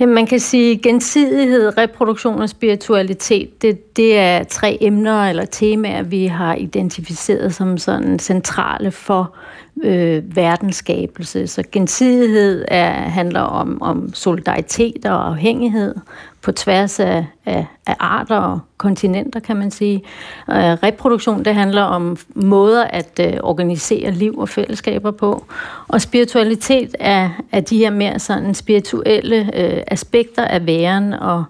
[0.00, 6.02] Jamen, man kan sige, gensidighed, reproduktion og spiritualitet, det, det er tre emner eller temaer,
[6.02, 9.36] vi har identificeret som sådan centrale for
[9.84, 11.46] øh, verdensskabelse.
[11.46, 15.94] Så gensidighed er, handler om, om solidaritet og afhængighed
[16.42, 20.02] på tværs af, af, af arter og kontinenter, kan man sige.
[20.50, 25.44] Øh, reproduktion, det handler om måder at øh, organisere liv og fællesskaber på.
[25.88, 31.44] Og spiritualitet er, er de her mere sådan spirituelle øh, aspekter af væren og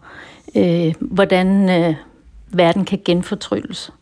[0.57, 1.95] øh, hvordan øh,
[2.49, 3.93] verden kan genfortrylles.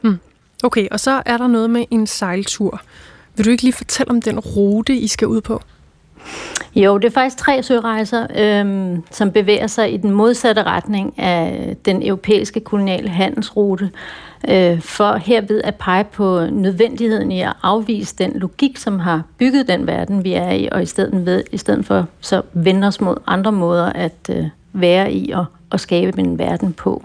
[0.00, 0.18] Hmm.
[0.64, 2.80] Okay, og så er der noget med en sejltur.
[3.36, 5.62] Vil du ikke lige fortælle om den rute, I skal ud på?
[6.74, 11.76] Jo, det er faktisk tre sørejser, øhm, som bevæger sig i den modsatte retning af
[11.84, 13.90] den europæiske koloniale handelsrute,
[14.48, 19.68] øh, for herved at pege på nødvendigheden i at afvise den logik, som har bygget
[19.68, 23.00] den verden, vi er i, og i stedet, ved, i stedet for så vende os
[23.00, 27.04] mod andre måder at øh, være i og, og skabe en verden på.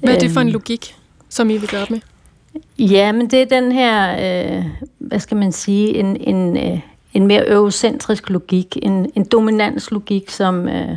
[0.00, 0.96] Hvad er det for en øhm, logik,
[1.28, 2.00] som I vil gøre med?
[2.78, 4.64] Ja, men det er den her, øh,
[4.98, 6.80] hvad skal man sige, en, en, øh,
[7.14, 10.96] en mere eurocentrisk logik, en, en dominanslogik, som, øh,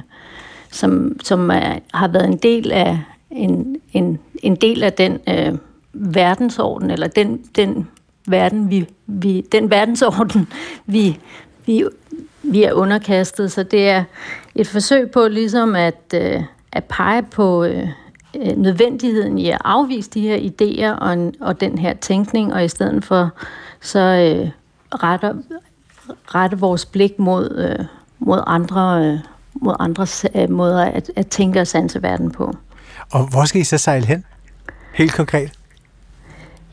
[0.72, 3.00] som, som er, har været en del af
[3.32, 5.54] en, en, en del af den øh,
[5.94, 7.88] verdensorden, eller den, den
[8.28, 10.48] verden, vi, vi, den verdensorden,
[10.86, 11.20] vi,
[11.66, 11.86] vi,
[12.44, 13.52] vi er underkastet.
[13.52, 14.04] Så det er
[14.56, 16.42] et forsøg på ligesom at, øh,
[16.72, 17.88] at pege på øh,
[18.36, 22.68] øh nødvendigheden i at afvise de her idéer og, og den her tænkning, og i
[22.68, 23.30] stedet for
[23.82, 24.50] så øh,
[25.04, 25.34] retter,
[26.36, 27.86] rette vores blik mod, øh,
[28.20, 29.20] mod andre, øh,
[29.54, 32.56] mod andre øh, måder at, at tænke og sanse verden på.
[33.12, 34.26] Og hvor skal I så sejle hen?
[34.94, 35.52] Helt konkret?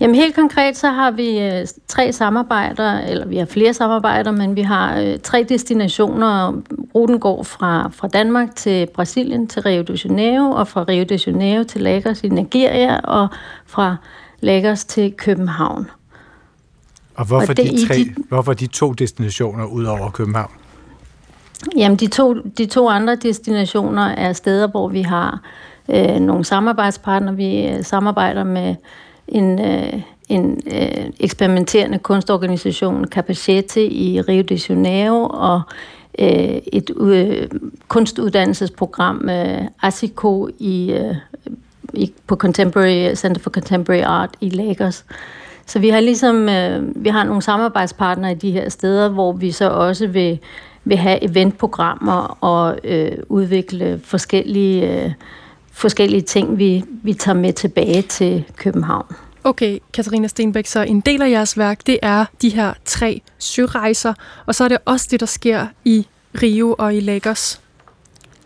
[0.01, 4.57] Jamen helt konkret så har vi øh, tre samarbejder, eller vi har flere samarbejder, men
[4.57, 6.53] vi har øh, tre destinationer.
[6.95, 11.19] Ruten går fra, fra Danmark til Brasilien til Rio de Janeiro, og fra Rio de
[11.27, 13.29] Janeiro til Lagos i Nigeria, og
[13.67, 13.97] fra
[14.41, 15.87] Lagos til København.
[17.15, 20.51] Og hvorfor, og det, de, tre, de, hvorfor de to destinationer ud over København?
[21.77, 25.41] Jamen, de to, de to andre destinationer er steder, hvor vi har
[25.89, 27.37] øh, nogle samarbejdspartnere.
[27.37, 28.75] Vi øh, samarbejder med
[29.31, 35.63] en, øh, en øh, eksperimenterende kunstorganisation, Capacete i Rio de Janeiro, og
[36.19, 37.49] øh, et øh,
[37.89, 41.15] kunstuddannelsesprogram, øh, ASICO, i, øh,
[41.95, 45.05] i, på Contemporary Center for Contemporary Art i Lagos.
[45.67, 49.51] Så vi har ligesom, øh, vi har nogle samarbejdspartnere i de her steder, hvor vi
[49.51, 50.39] så også vil,
[50.85, 55.13] vil have eventprogrammer og øh, udvikle forskellige, øh,
[55.81, 59.07] forskellige ting, vi, vi tager med tilbage til København.
[59.45, 64.15] Okay, Katarina Stenbæk, så en del af jeres værk, det er de her tre sørejser,
[64.47, 66.07] og så er det også det, der sker i
[66.43, 67.61] Rio og i Lagos.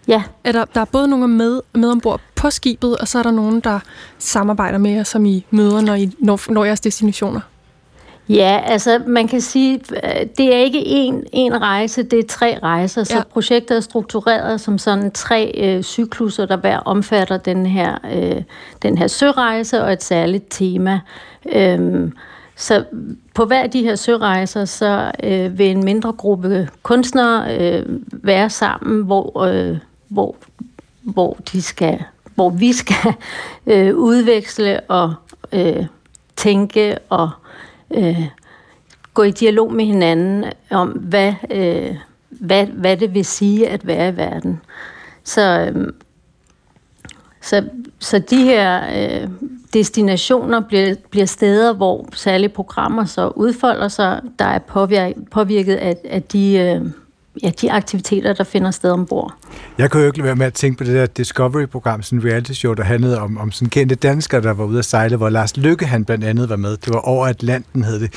[0.09, 0.23] Ja.
[0.45, 3.31] Er der, der er både nogle med, med ombord på skibet, og så er der
[3.31, 3.81] nogen, der
[4.19, 7.41] samarbejder med jer, som I møder, når I når, når jeres destinationer?
[8.29, 9.79] Ja, altså man kan sige,
[10.39, 13.23] det er ikke én, én rejse, det er tre rejser, så ja.
[13.33, 18.43] projektet er struktureret som sådan tre øh, cykluser, der hver omfatter den her, øh,
[18.83, 21.01] den her sørejse og et særligt tema.
[21.53, 22.13] Øhm,
[22.57, 22.85] så
[23.35, 28.51] på hver af de her sørejser, så øh, vil en mindre gruppe kunstnere øh, være
[28.51, 29.77] sammen, hvor, øh,
[30.09, 30.37] hvor,
[31.03, 32.05] hvor de skal
[32.35, 33.15] hvor vi skal
[33.67, 35.15] øh, udveksle og
[35.53, 35.87] øh,
[36.37, 37.31] tænke og
[37.95, 38.29] øh,
[39.15, 41.97] gå i dialog med hinanden om, hvad, øh,
[42.29, 44.61] hvad, hvad det vil sige at være i verden.
[45.25, 45.93] Så, øh,
[47.41, 47.65] så,
[47.99, 49.29] så de her øh,
[49.73, 55.97] destinationer bliver, bliver steder, hvor særlige programmer så udfolder sig, der er påvirket, påvirket af,
[56.05, 56.91] af de, øh,
[57.43, 59.35] ja, de aktiviteter, der finder sted ombord.
[59.79, 62.25] Jeg kunne jo ikke lade være med at tænke på det der Discovery-program, sådan en
[62.25, 65.57] reality-show, der handlede om, om sådan kendte danskere, der var ude at sejle, hvor Lars
[65.57, 66.71] Lykke han blandt andet var med.
[66.77, 68.13] Det var over Atlanten, hed det.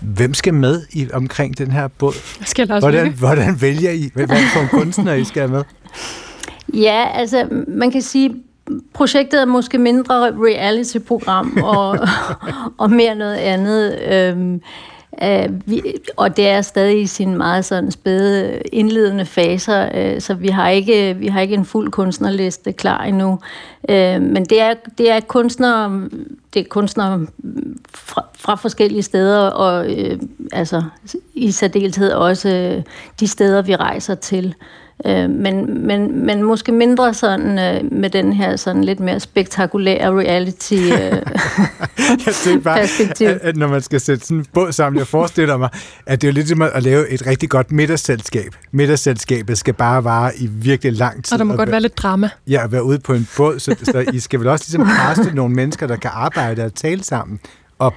[0.00, 2.12] Hvem skal med i, omkring den her båd?
[2.44, 3.18] Skal Lars Hvordan, Lykke?
[3.18, 4.10] hvordan vælger I?
[4.14, 5.62] Hvad for en kunstner, I skal med?
[6.74, 8.34] Ja, altså man kan sige,
[8.94, 11.98] projektet er måske mindre reality-program og,
[12.78, 13.98] og mere noget andet.
[14.12, 14.60] Øhm,
[15.22, 15.82] øh, vi,
[16.16, 20.68] og det er stadig i sine meget sådan spæde indledende faser, øh, så vi har,
[20.68, 23.38] ikke, vi har ikke en fuld kunstnerliste klar endnu.
[23.88, 26.08] Øh, men det er, det er kunstnere,
[26.54, 27.26] det er kunstnere
[27.94, 30.18] fra, fra forskellige steder, og øh,
[30.52, 30.82] altså
[31.34, 32.82] i særdeleshed også øh,
[33.20, 34.46] de steder, vi rejser til.
[34.46, 40.10] Øh, men, men, men måske mindre sådan øh, med den her sådan lidt mere spektakulære
[40.20, 40.90] reality øh,
[42.26, 43.26] Jeg tænker bare, perspektiv.
[43.28, 45.68] at, at når man skal sætte sådan en båd sammen, jeg forestiller mig,
[46.06, 48.54] at det er jo lidt som at lave et rigtig godt middagsselskab.
[48.72, 51.32] Middagsselskabet skal bare vare i virkelig lang tid.
[51.32, 52.28] Og der må godt være lidt drama.
[52.48, 55.34] Ja, at være ude på en båd, så, så I skal vel også ligesom kaste
[55.34, 57.40] nogle mennesker, der kan arbejde og tale sammen.
[57.78, 57.94] Og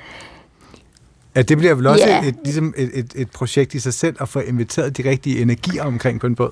[1.35, 2.27] at det bliver vel også Ja.
[2.27, 5.83] et, ligesom et, et, et projekt i sig selv at få inviteret de rigtige energier
[5.83, 6.51] omkring på en båd.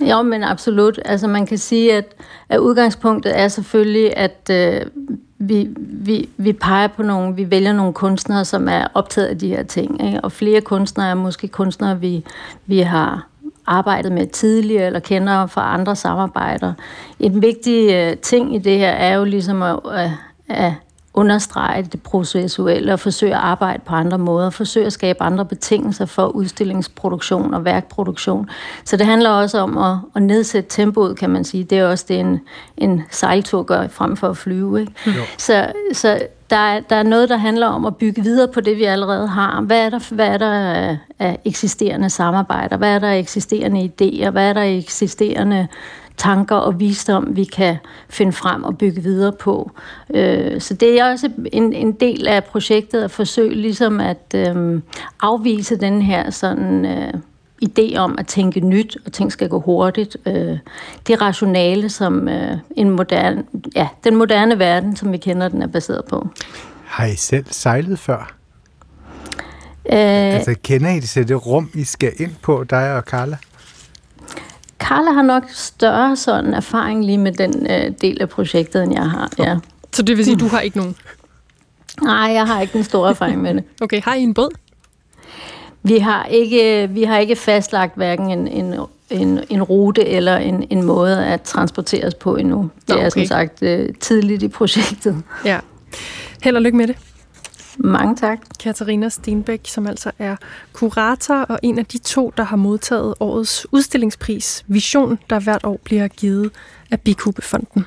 [0.00, 1.00] Jo, men absolut.
[1.04, 2.04] Altså man kan sige, at,
[2.48, 4.80] at udgangspunktet er selvfølgelig, at øh,
[5.38, 9.48] vi, vi, vi peger på nogle, vi vælger nogle kunstnere, som er optaget af de
[9.48, 10.06] her ting.
[10.06, 10.20] Ikke?
[10.20, 12.24] Og flere kunstnere er måske kunstnere, vi,
[12.66, 13.26] vi har
[13.66, 16.72] arbejdet med tidligere, eller kender fra andre samarbejder.
[17.20, 20.10] En vigtig øh, ting i det her er jo ligesom at, at,
[20.48, 20.72] at
[21.16, 26.06] understrege det processuelle og forsøge at arbejde på andre måder, forsøge at skabe andre betingelser
[26.06, 28.48] for udstillingsproduktion og værkproduktion.
[28.84, 31.64] Så det handler også om at, at nedsætte tempoet, kan man sige.
[31.64, 32.40] Det er også det, en,
[32.76, 34.80] en sejltur gør frem for at flyve.
[34.80, 34.92] Ikke?
[35.38, 36.18] Så, så
[36.50, 39.28] der, er, der er noget, der handler om at bygge videre på det, vi allerede
[39.28, 39.60] har.
[39.60, 40.52] Hvad er der, hvad er der
[41.18, 42.76] af, eksisterende samarbejder?
[42.76, 44.30] Hvad er der af eksisterende idéer?
[44.30, 45.68] Hvad er der af eksisterende
[46.16, 47.76] tanker og visdom, vi kan
[48.08, 49.70] finde frem og bygge videre på.
[50.14, 54.80] Øh, så det er også en, en del af projektet at forsøge ligesom at øh,
[55.20, 57.14] afvise den her sådan øh,
[57.64, 60.16] idé om at tænke nyt, og ting skal gå hurtigt.
[60.26, 60.58] Øh,
[61.06, 63.44] det rationale, som øh, en moderne,
[63.74, 66.28] ja, den moderne verden, som vi kender den, er baseret på.
[66.84, 68.36] Har I selv sejlet før?
[69.92, 73.36] Øh, Altså, kender I det, det rum, I skal ind på, dig og Carla?
[74.78, 79.10] Carla har nok større sådan erfaring lige med den øh, del af projektet, end jeg
[79.10, 79.30] har.
[79.38, 79.56] Ja.
[79.92, 80.96] Så det vil sige, at du har ikke nogen.
[82.02, 83.64] Nej, jeg har ikke den store erfaring med det.
[83.82, 84.50] Okay, har I en båd?
[85.82, 88.74] Vi har ikke, vi har ikke fastlagt hverken en, en,
[89.10, 92.70] en, en rute eller en, en måde at transporteres på endnu.
[92.88, 93.28] Det Nå, er som okay.
[93.28, 95.22] sagt øh, tidligt i projektet.
[95.44, 95.58] Ja.
[96.42, 96.96] Held og lykke med det.
[97.78, 98.38] Mange tak.
[98.60, 100.36] Katarina Stenbæk, som altså er
[100.72, 105.80] kurator og en af de to, der har modtaget årets udstillingspris Vision, der hvert år
[105.84, 106.50] bliver givet
[106.90, 107.86] af Bikubefonden.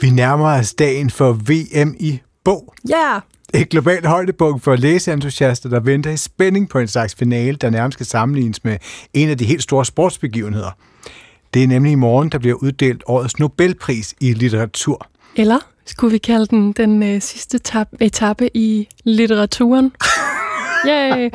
[0.00, 2.74] Vi nærmer os dagen for VM i bog.
[2.88, 3.20] Ja!
[3.54, 7.96] Et globalt højdepunkt for læseentusiaster, der venter i spænding på en slags finale, der nærmest
[7.96, 8.78] skal sammenlignes med
[9.14, 10.70] en af de helt store sportsbegivenheder.
[11.54, 15.06] Det er nemlig i morgen, der bliver uddelt årets Nobelpris i litteratur.
[15.36, 19.92] Eller skulle vi kalde den den øh, sidste tab- etape i litteraturen?
[20.88, 21.30] Yay!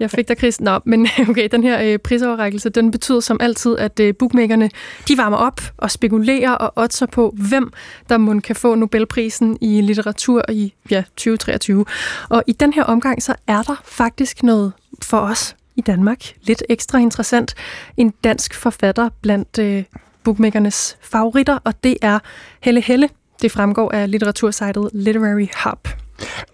[0.00, 0.60] Jeg fik dig, Chris.
[0.60, 4.70] Nå, men okay, den her øh, prisoverrækkelse, den betyder som altid, at øh, bookmakerne,
[5.08, 7.72] de varmer op og spekulerer og oddser på, hvem
[8.08, 11.84] der må kan få Nobelprisen i litteratur i ja, 2023.
[12.28, 16.62] Og i den her omgang, så er der faktisk noget for os i Danmark, lidt
[16.68, 17.54] ekstra interessant.
[17.96, 19.84] En dansk forfatter blandt øh,
[20.24, 22.18] bookmakernes favoritter, og det er
[22.60, 23.08] Helle Helle.
[23.42, 25.88] Det fremgår af litteratursejtet Literary Hub.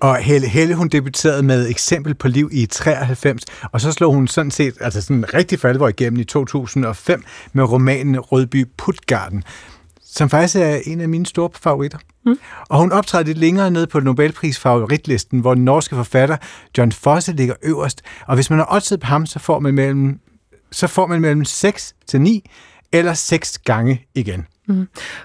[0.01, 4.29] Og Helle, Helle, hun debuterede med Eksempel på liv i 93, og så slog hun
[4.29, 9.45] sådan set altså sådan rigtig for alvor igennem i 2005 med romanen Rødby Putgarden,
[10.15, 11.99] som faktisk er en af mine store favoritter.
[12.27, 12.39] Mm.
[12.69, 16.37] Og hun optræder lidt længere ned på Nobelpris favoritlisten, hvor den norske forfatter
[16.79, 18.03] John Fosse ligger øverst.
[18.27, 20.21] Og hvis man har oddset på ham, så får man mellem,
[20.71, 22.51] så får man mellem 6 til 9
[22.93, 24.47] eller 6 gange igen.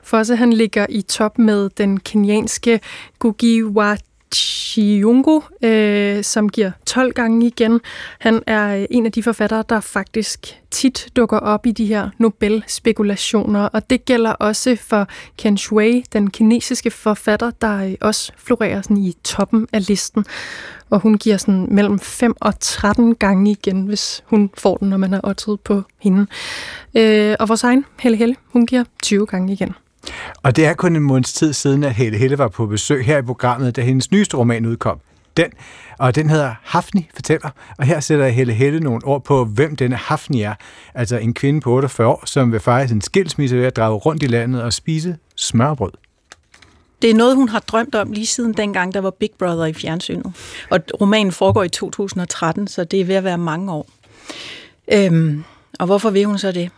[0.04, 2.80] Fosse han ligger i top med den kenyanske
[3.24, 3.96] Ngugi wa
[4.36, 7.82] Chiyungo, øh, som giver 12 gange igen.
[8.20, 12.10] Han er øh, en af de forfattere, der faktisk tit dukker op i de her
[12.18, 15.08] Nobel-spekulationer, og det gælder også for
[15.38, 20.26] Ken Shui, den kinesiske forfatter, der øh, også florerer sådan i toppen af listen.
[20.90, 24.98] Og hun giver sådan mellem 5 og 13 gange igen, hvis hun får den, når
[24.98, 26.28] man har oddset på hende.
[26.98, 29.74] Øh, og vores egen Helle Helle, hun giver 20 gange igen.
[30.44, 33.18] Og det er kun en måneds tid siden, at Helle Helle var på besøg her
[33.18, 35.00] i programmet, da hendes nyeste roman udkom.
[35.38, 35.52] Den,
[36.00, 39.96] og den hedder Hafni fortæller, og her sætter Helle Helle nogle ord på, hvem denne
[39.96, 40.56] Hafni er.
[40.94, 44.24] Altså en kvinde på 48 år, som vil fejre sin skilsmisse ved at drage rundt
[44.24, 45.92] i landet og spise smørbrød.
[47.02, 49.74] Det er noget, hun har drømt om lige siden dengang, der var Big Brother i
[49.74, 50.34] fjernsynet.
[50.70, 53.88] Og romanen foregår i 2013, så det er ved at være mange år.
[54.94, 55.44] Øhm,
[55.80, 56.70] og hvorfor vil hun så det?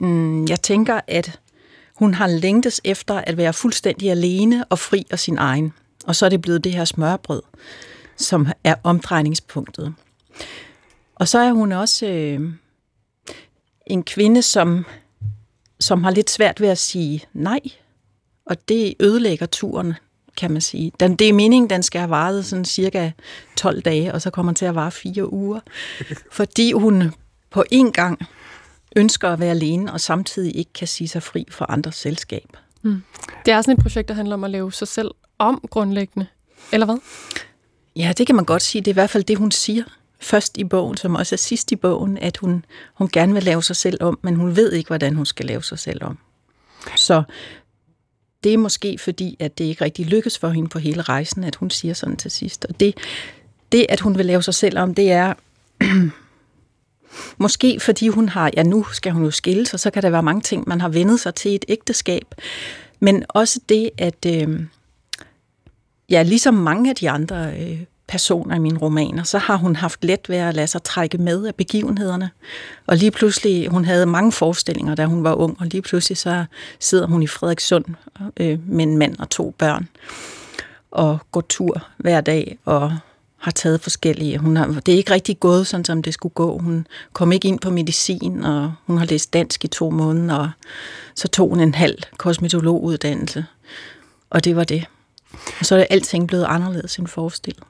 [0.00, 1.38] Mm, jeg tænker, at
[1.98, 5.72] hun har længtes efter at være fuldstændig alene og fri af sin egen.
[6.06, 7.42] Og så er det blevet det her smørbrød,
[8.16, 9.94] som er omdrejningspunktet.
[11.14, 12.40] Og så er hun også øh,
[13.86, 14.86] en kvinde, som,
[15.80, 17.60] som har lidt svært ved at sige nej.
[18.46, 19.94] Og det ødelægger turen,
[20.36, 20.92] kan man sige.
[21.00, 23.10] Den, det er meningen, den skal have varet sådan cirka
[23.56, 25.60] 12 dage, og så kommer den til at vare fire uger.
[26.32, 27.12] Fordi hun
[27.50, 28.28] på en gang
[28.96, 32.56] ønsker at være alene, og samtidig ikke kan sige sig fri for andres selskab.
[32.82, 33.02] Mm.
[33.46, 36.26] Det er sådan et projekt, der handler om at lave sig selv om grundlæggende,
[36.72, 36.96] eller hvad?
[37.96, 38.82] Ja, det kan man godt sige.
[38.82, 39.84] Det er i hvert fald det, hun siger
[40.20, 42.64] først i bogen, som også er sidst i bogen, at hun,
[42.94, 45.62] hun gerne vil lave sig selv om, men hun ved ikke, hvordan hun skal lave
[45.62, 46.18] sig selv om.
[46.96, 47.22] Så
[48.44, 51.56] det er måske fordi, at det ikke rigtig lykkes for hende på hele rejsen, at
[51.56, 52.64] hun siger sådan til sidst.
[52.64, 52.94] Og det,
[53.72, 55.34] det at hun vil lave sig selv om, det er
[57.38, 60.22] Måske fordi hun har, ja nu skal hun jo skilles, og så kan der være
[60.22, 62.34] mange ting, man har vendet sig til et ægteskab.
[63.00, 64.60] Men også det, at øh,
[66.10, 70.04] ja, ligesom mange af de andre øh, personer i mine romaner, så har hun haft
[70.04, 72.30] let ved at lade sig trække med af begivenhederne.
[72.86, 76.44] Og lige pludselig, hun havde mange forestillinger, da hun var ung, og lige pludselig så
[76.80, 77.84] sidder hun i Frederikssund
[78.36, 79.88] øh, med en mand og to børn
[80.90, 82.98] og går tur hver dag og
[83.38, 84.38] har taget forskellige.
[84.38, 86.58] Hun har, det er ikke rigtig gået, sådan som det skulle gå.
[86.58, 90.50] Hun kom ikke ind på medicin, og hun har læst dansk i to måneder, og
[91.14, 93.44] så tog hun en halv kosmetologuddannelse.
[94.30, 94.84] Og det var det.
[95.32, 97.64] Og så er det alting blevet anderledes end forestillet.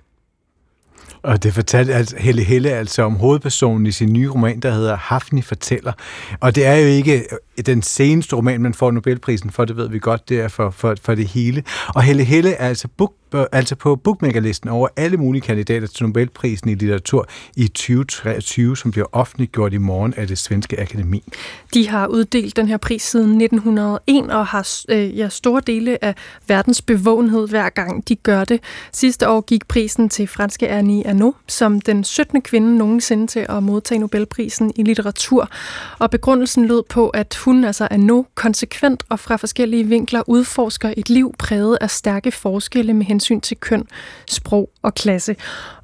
[1.23, 4.97] Og det fortalte altså Helle Helle altså om hovedpersonen i sin nye roman, der hedder
[4.97, 5.93] Hafni fortæller.
[6.41, 7.25] Og det er jo ikke
[7.67, 10.95] den seneste roman, man får Nobelprisen for, det ved vi godt, det er for, for,
[11.03, 11.63] for det hele.
[11.95, 16.07] Og Helle Helle er altså book øh, altså på bookmakerlisten over alle mulige kandidater til
[16.07, 21.23] Nobelprisen i litteratur i 2023, som bliver offentliggjort i morgen af det svenske akademi.
[21.75, 26.15] De har uddelt den her pris siden 1901 og har øh, ja, store dele af
[26.47, 28.61] verdens bevågenhed hver gang de gør det.
[28.93, 32.43] Sidste år gik prisen til franske Annie Arnaud, som den 17.
[32.43, 35.49] kvinde nogensinde til at modtage Nobelprisen i litteratur.
[35.99, 41.11] Og begrundelsen lød på, at hun, altså Arnaud, konsekvent og fra forskellige vinkler udforsker et
[41.11, 43.84] liv præget af stærke forskelle med hensyn til køn,
[44.30, 45.36] sprog og klasse.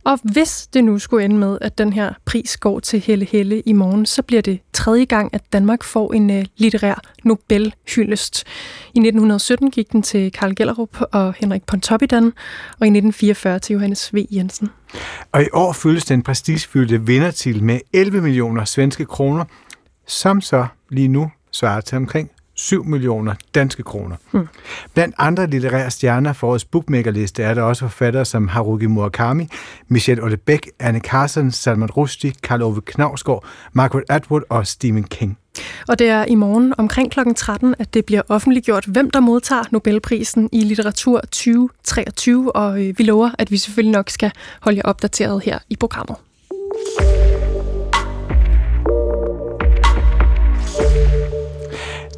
[0.04, 3.60] Og hvis det nu skulle ende med, at den her pris går til Helle Helle
[3.60, 8.44] i morgen, så bliver det tredje gang, at Danmark får en øh, litterær Nobelhyldest.
[8.94, 12.24] I 1917 gik den til Karl Gellerup og Henrik Pontoppidan,
[12.80, 14.24] og i 1944 til Johannes V.
[14.30, 14.70] Jensen.
[15.32, 19.44] Og i år fyldes den prestigefyldte vindertitel med 11 millioner svenske kroner,
[20.06, 24.16] som så lige nu svarer til omkring 7 millioner danske kroner.
[24.30, 24.48] Hmm.
[24.94, 29.48] Blandt andre litterære stjerner for årets bookmakerliste er der også forfattere som Haruki Murakami,
[29.88, 35.38] Michel Houellebecq, Anne Carson, Salman Rushdie, Karl Ove Knavsgaard, Margaret Atwood og Stephen King.
[35.88, 37.20] Og det er i morgen omkring kl.
[37.36, 43.05] 13, at det bliver offentliggjort, hvem der modtager Nobelprisen i litteratur 2023, og øh, vi
[43.05, 46.16] lover, at vi selvfølgelig nok skal holde jer opdateret her i programmet.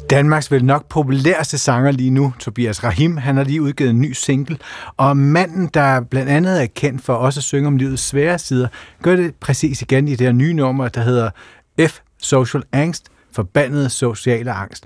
[0.09, 4.11] Danmarks vel nok populærste sanger lige nu, Tobias Rahim, han har lige udgivet en ny
[4.11, 4.57] single,
[4.97, 8.67] og manden, der blandt andet er kendt for også at synge om livets svære sider,
[9.03, 11.29] gør det præcis igen i det her nye nummer, der hedder
[11.87, 14.85] F Social Angst, forbandet sociale angst.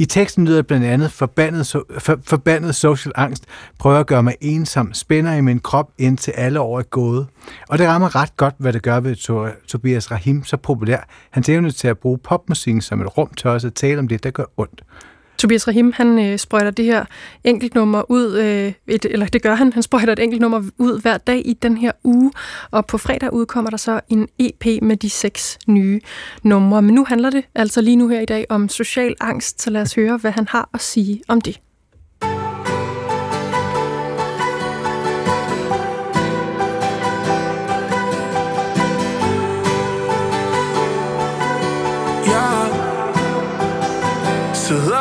[0.00, 3.44] I teksten lyder blandt andet, forbandet, so, for, forbandet social angst
[3.78, 7.26] prøver at gøre mig ensom, spænder i min krop indtil alle år er gået.
[7.68, 9.16] Og det rammer ret godt, hvad det gør ved
[9.66, 11.08] Tobias Rahim så populær.
[11.30, 14.24] Han evne til at bruge popmusikken som et rum til også at tale om det,
[14.24, 14.82] der gør ondt.
[15.38, 17.04] Tobias Rahim, han øh, sprøjter det her
[17.44, 21.42] enkeltnummer ud, øh, et, eller det gør han, han sprøjter et enkeltnummer ud hver dag
[21.44, 22.32] i den her uge,
[22.70, 26.00] og på fredag udkommer der så en EP med de seks nye
[26.42, 26.82] numre.
[26.82, 29.82] Men nu handler det altså lige nu her i dag om social angst, så lad
[29.82, 31.58] os høre, hvad han har at sige om det.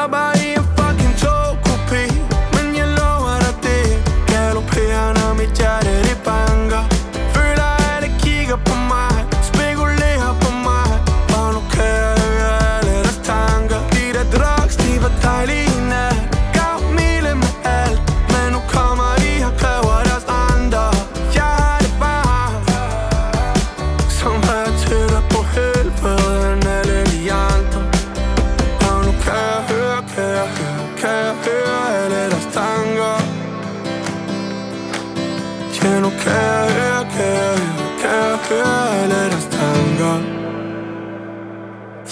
[0.08, 0.37] bye.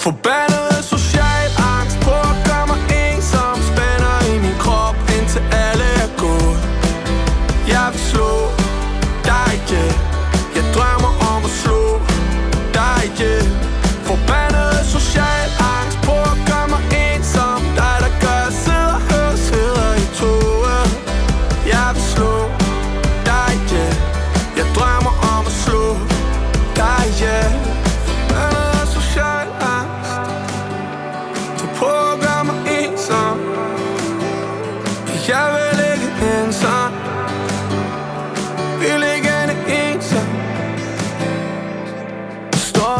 [0.05, 0.74] Forbandet af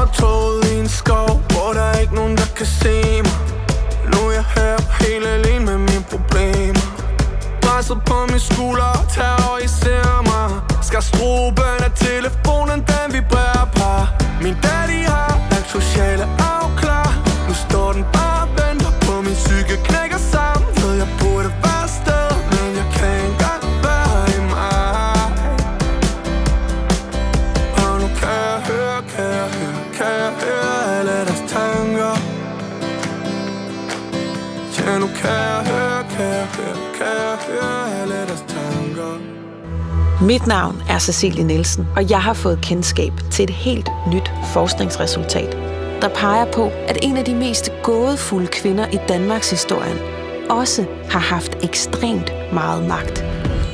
[0.05, 2.95] optoget i en skov Hvor der er ikke nogen der kan se
[3.25, 3.37] mig.
[4.11, 6.85] Nu er jeg her helt alene med mine problemer.
[7.61, 10.47] Presset på min skulder og terroriserer mig.
[10.87, 14.03] Skal struben af telefonen Den vibrerer par.
[14.43, 16.44] Min daddy har lagt sociale
[40.21, 45.57] Mit navn er Cecilie Nielsen, og jeg har fået kendskab til et helt nyt forskningsresultat,
[46.01, 49.93] der peger på, at en af de mest gådefulde kvinder i Danmarks historie
[50.49, 53.25] også har haft ekstremt meget magt.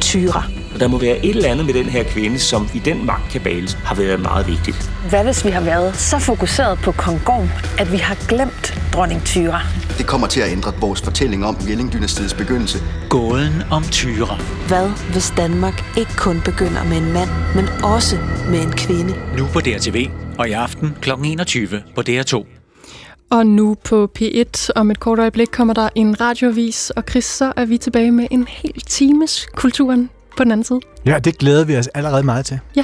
[0.02, 0.44] Tyra.
[0.80, 3.96] Der må være et eller andet med den her kvinde, som i den magtkabale har
[3.96, 4.92] været meget vigtigt.
[5.10, 8.51] Hvad hvis vi har været så fokuseret på kong Gorm, at vi har glemt
[8.94, 9.62] dronning Tyra?
[9.98, 12.80] Det kommer til at ændre vores fortælling om Jelling-dynastiets begyndelse.
[13.10, 14.38] Gåden om Tyra.
[14.68, 18.18] Hvad hvis Danmark ikke kun begynder med en mand, men også
[18.50, 19.14] med en kvinde?
[19.38, 21.10] Nu på DRTV, og i aften kl.
[21.26, 22.46] 21 på DR2.
[23.32, 27.54] Og nu på P1 om et kort øjeblik kommer der en radiovis, og Chris, så
[27.56, 30.80] er vi tilbage med en hel times kulturen på den anden side.
[31.06, 32.60] Ja, det glæder vi os allerede meget til.
[32.76, 32.84] Ja.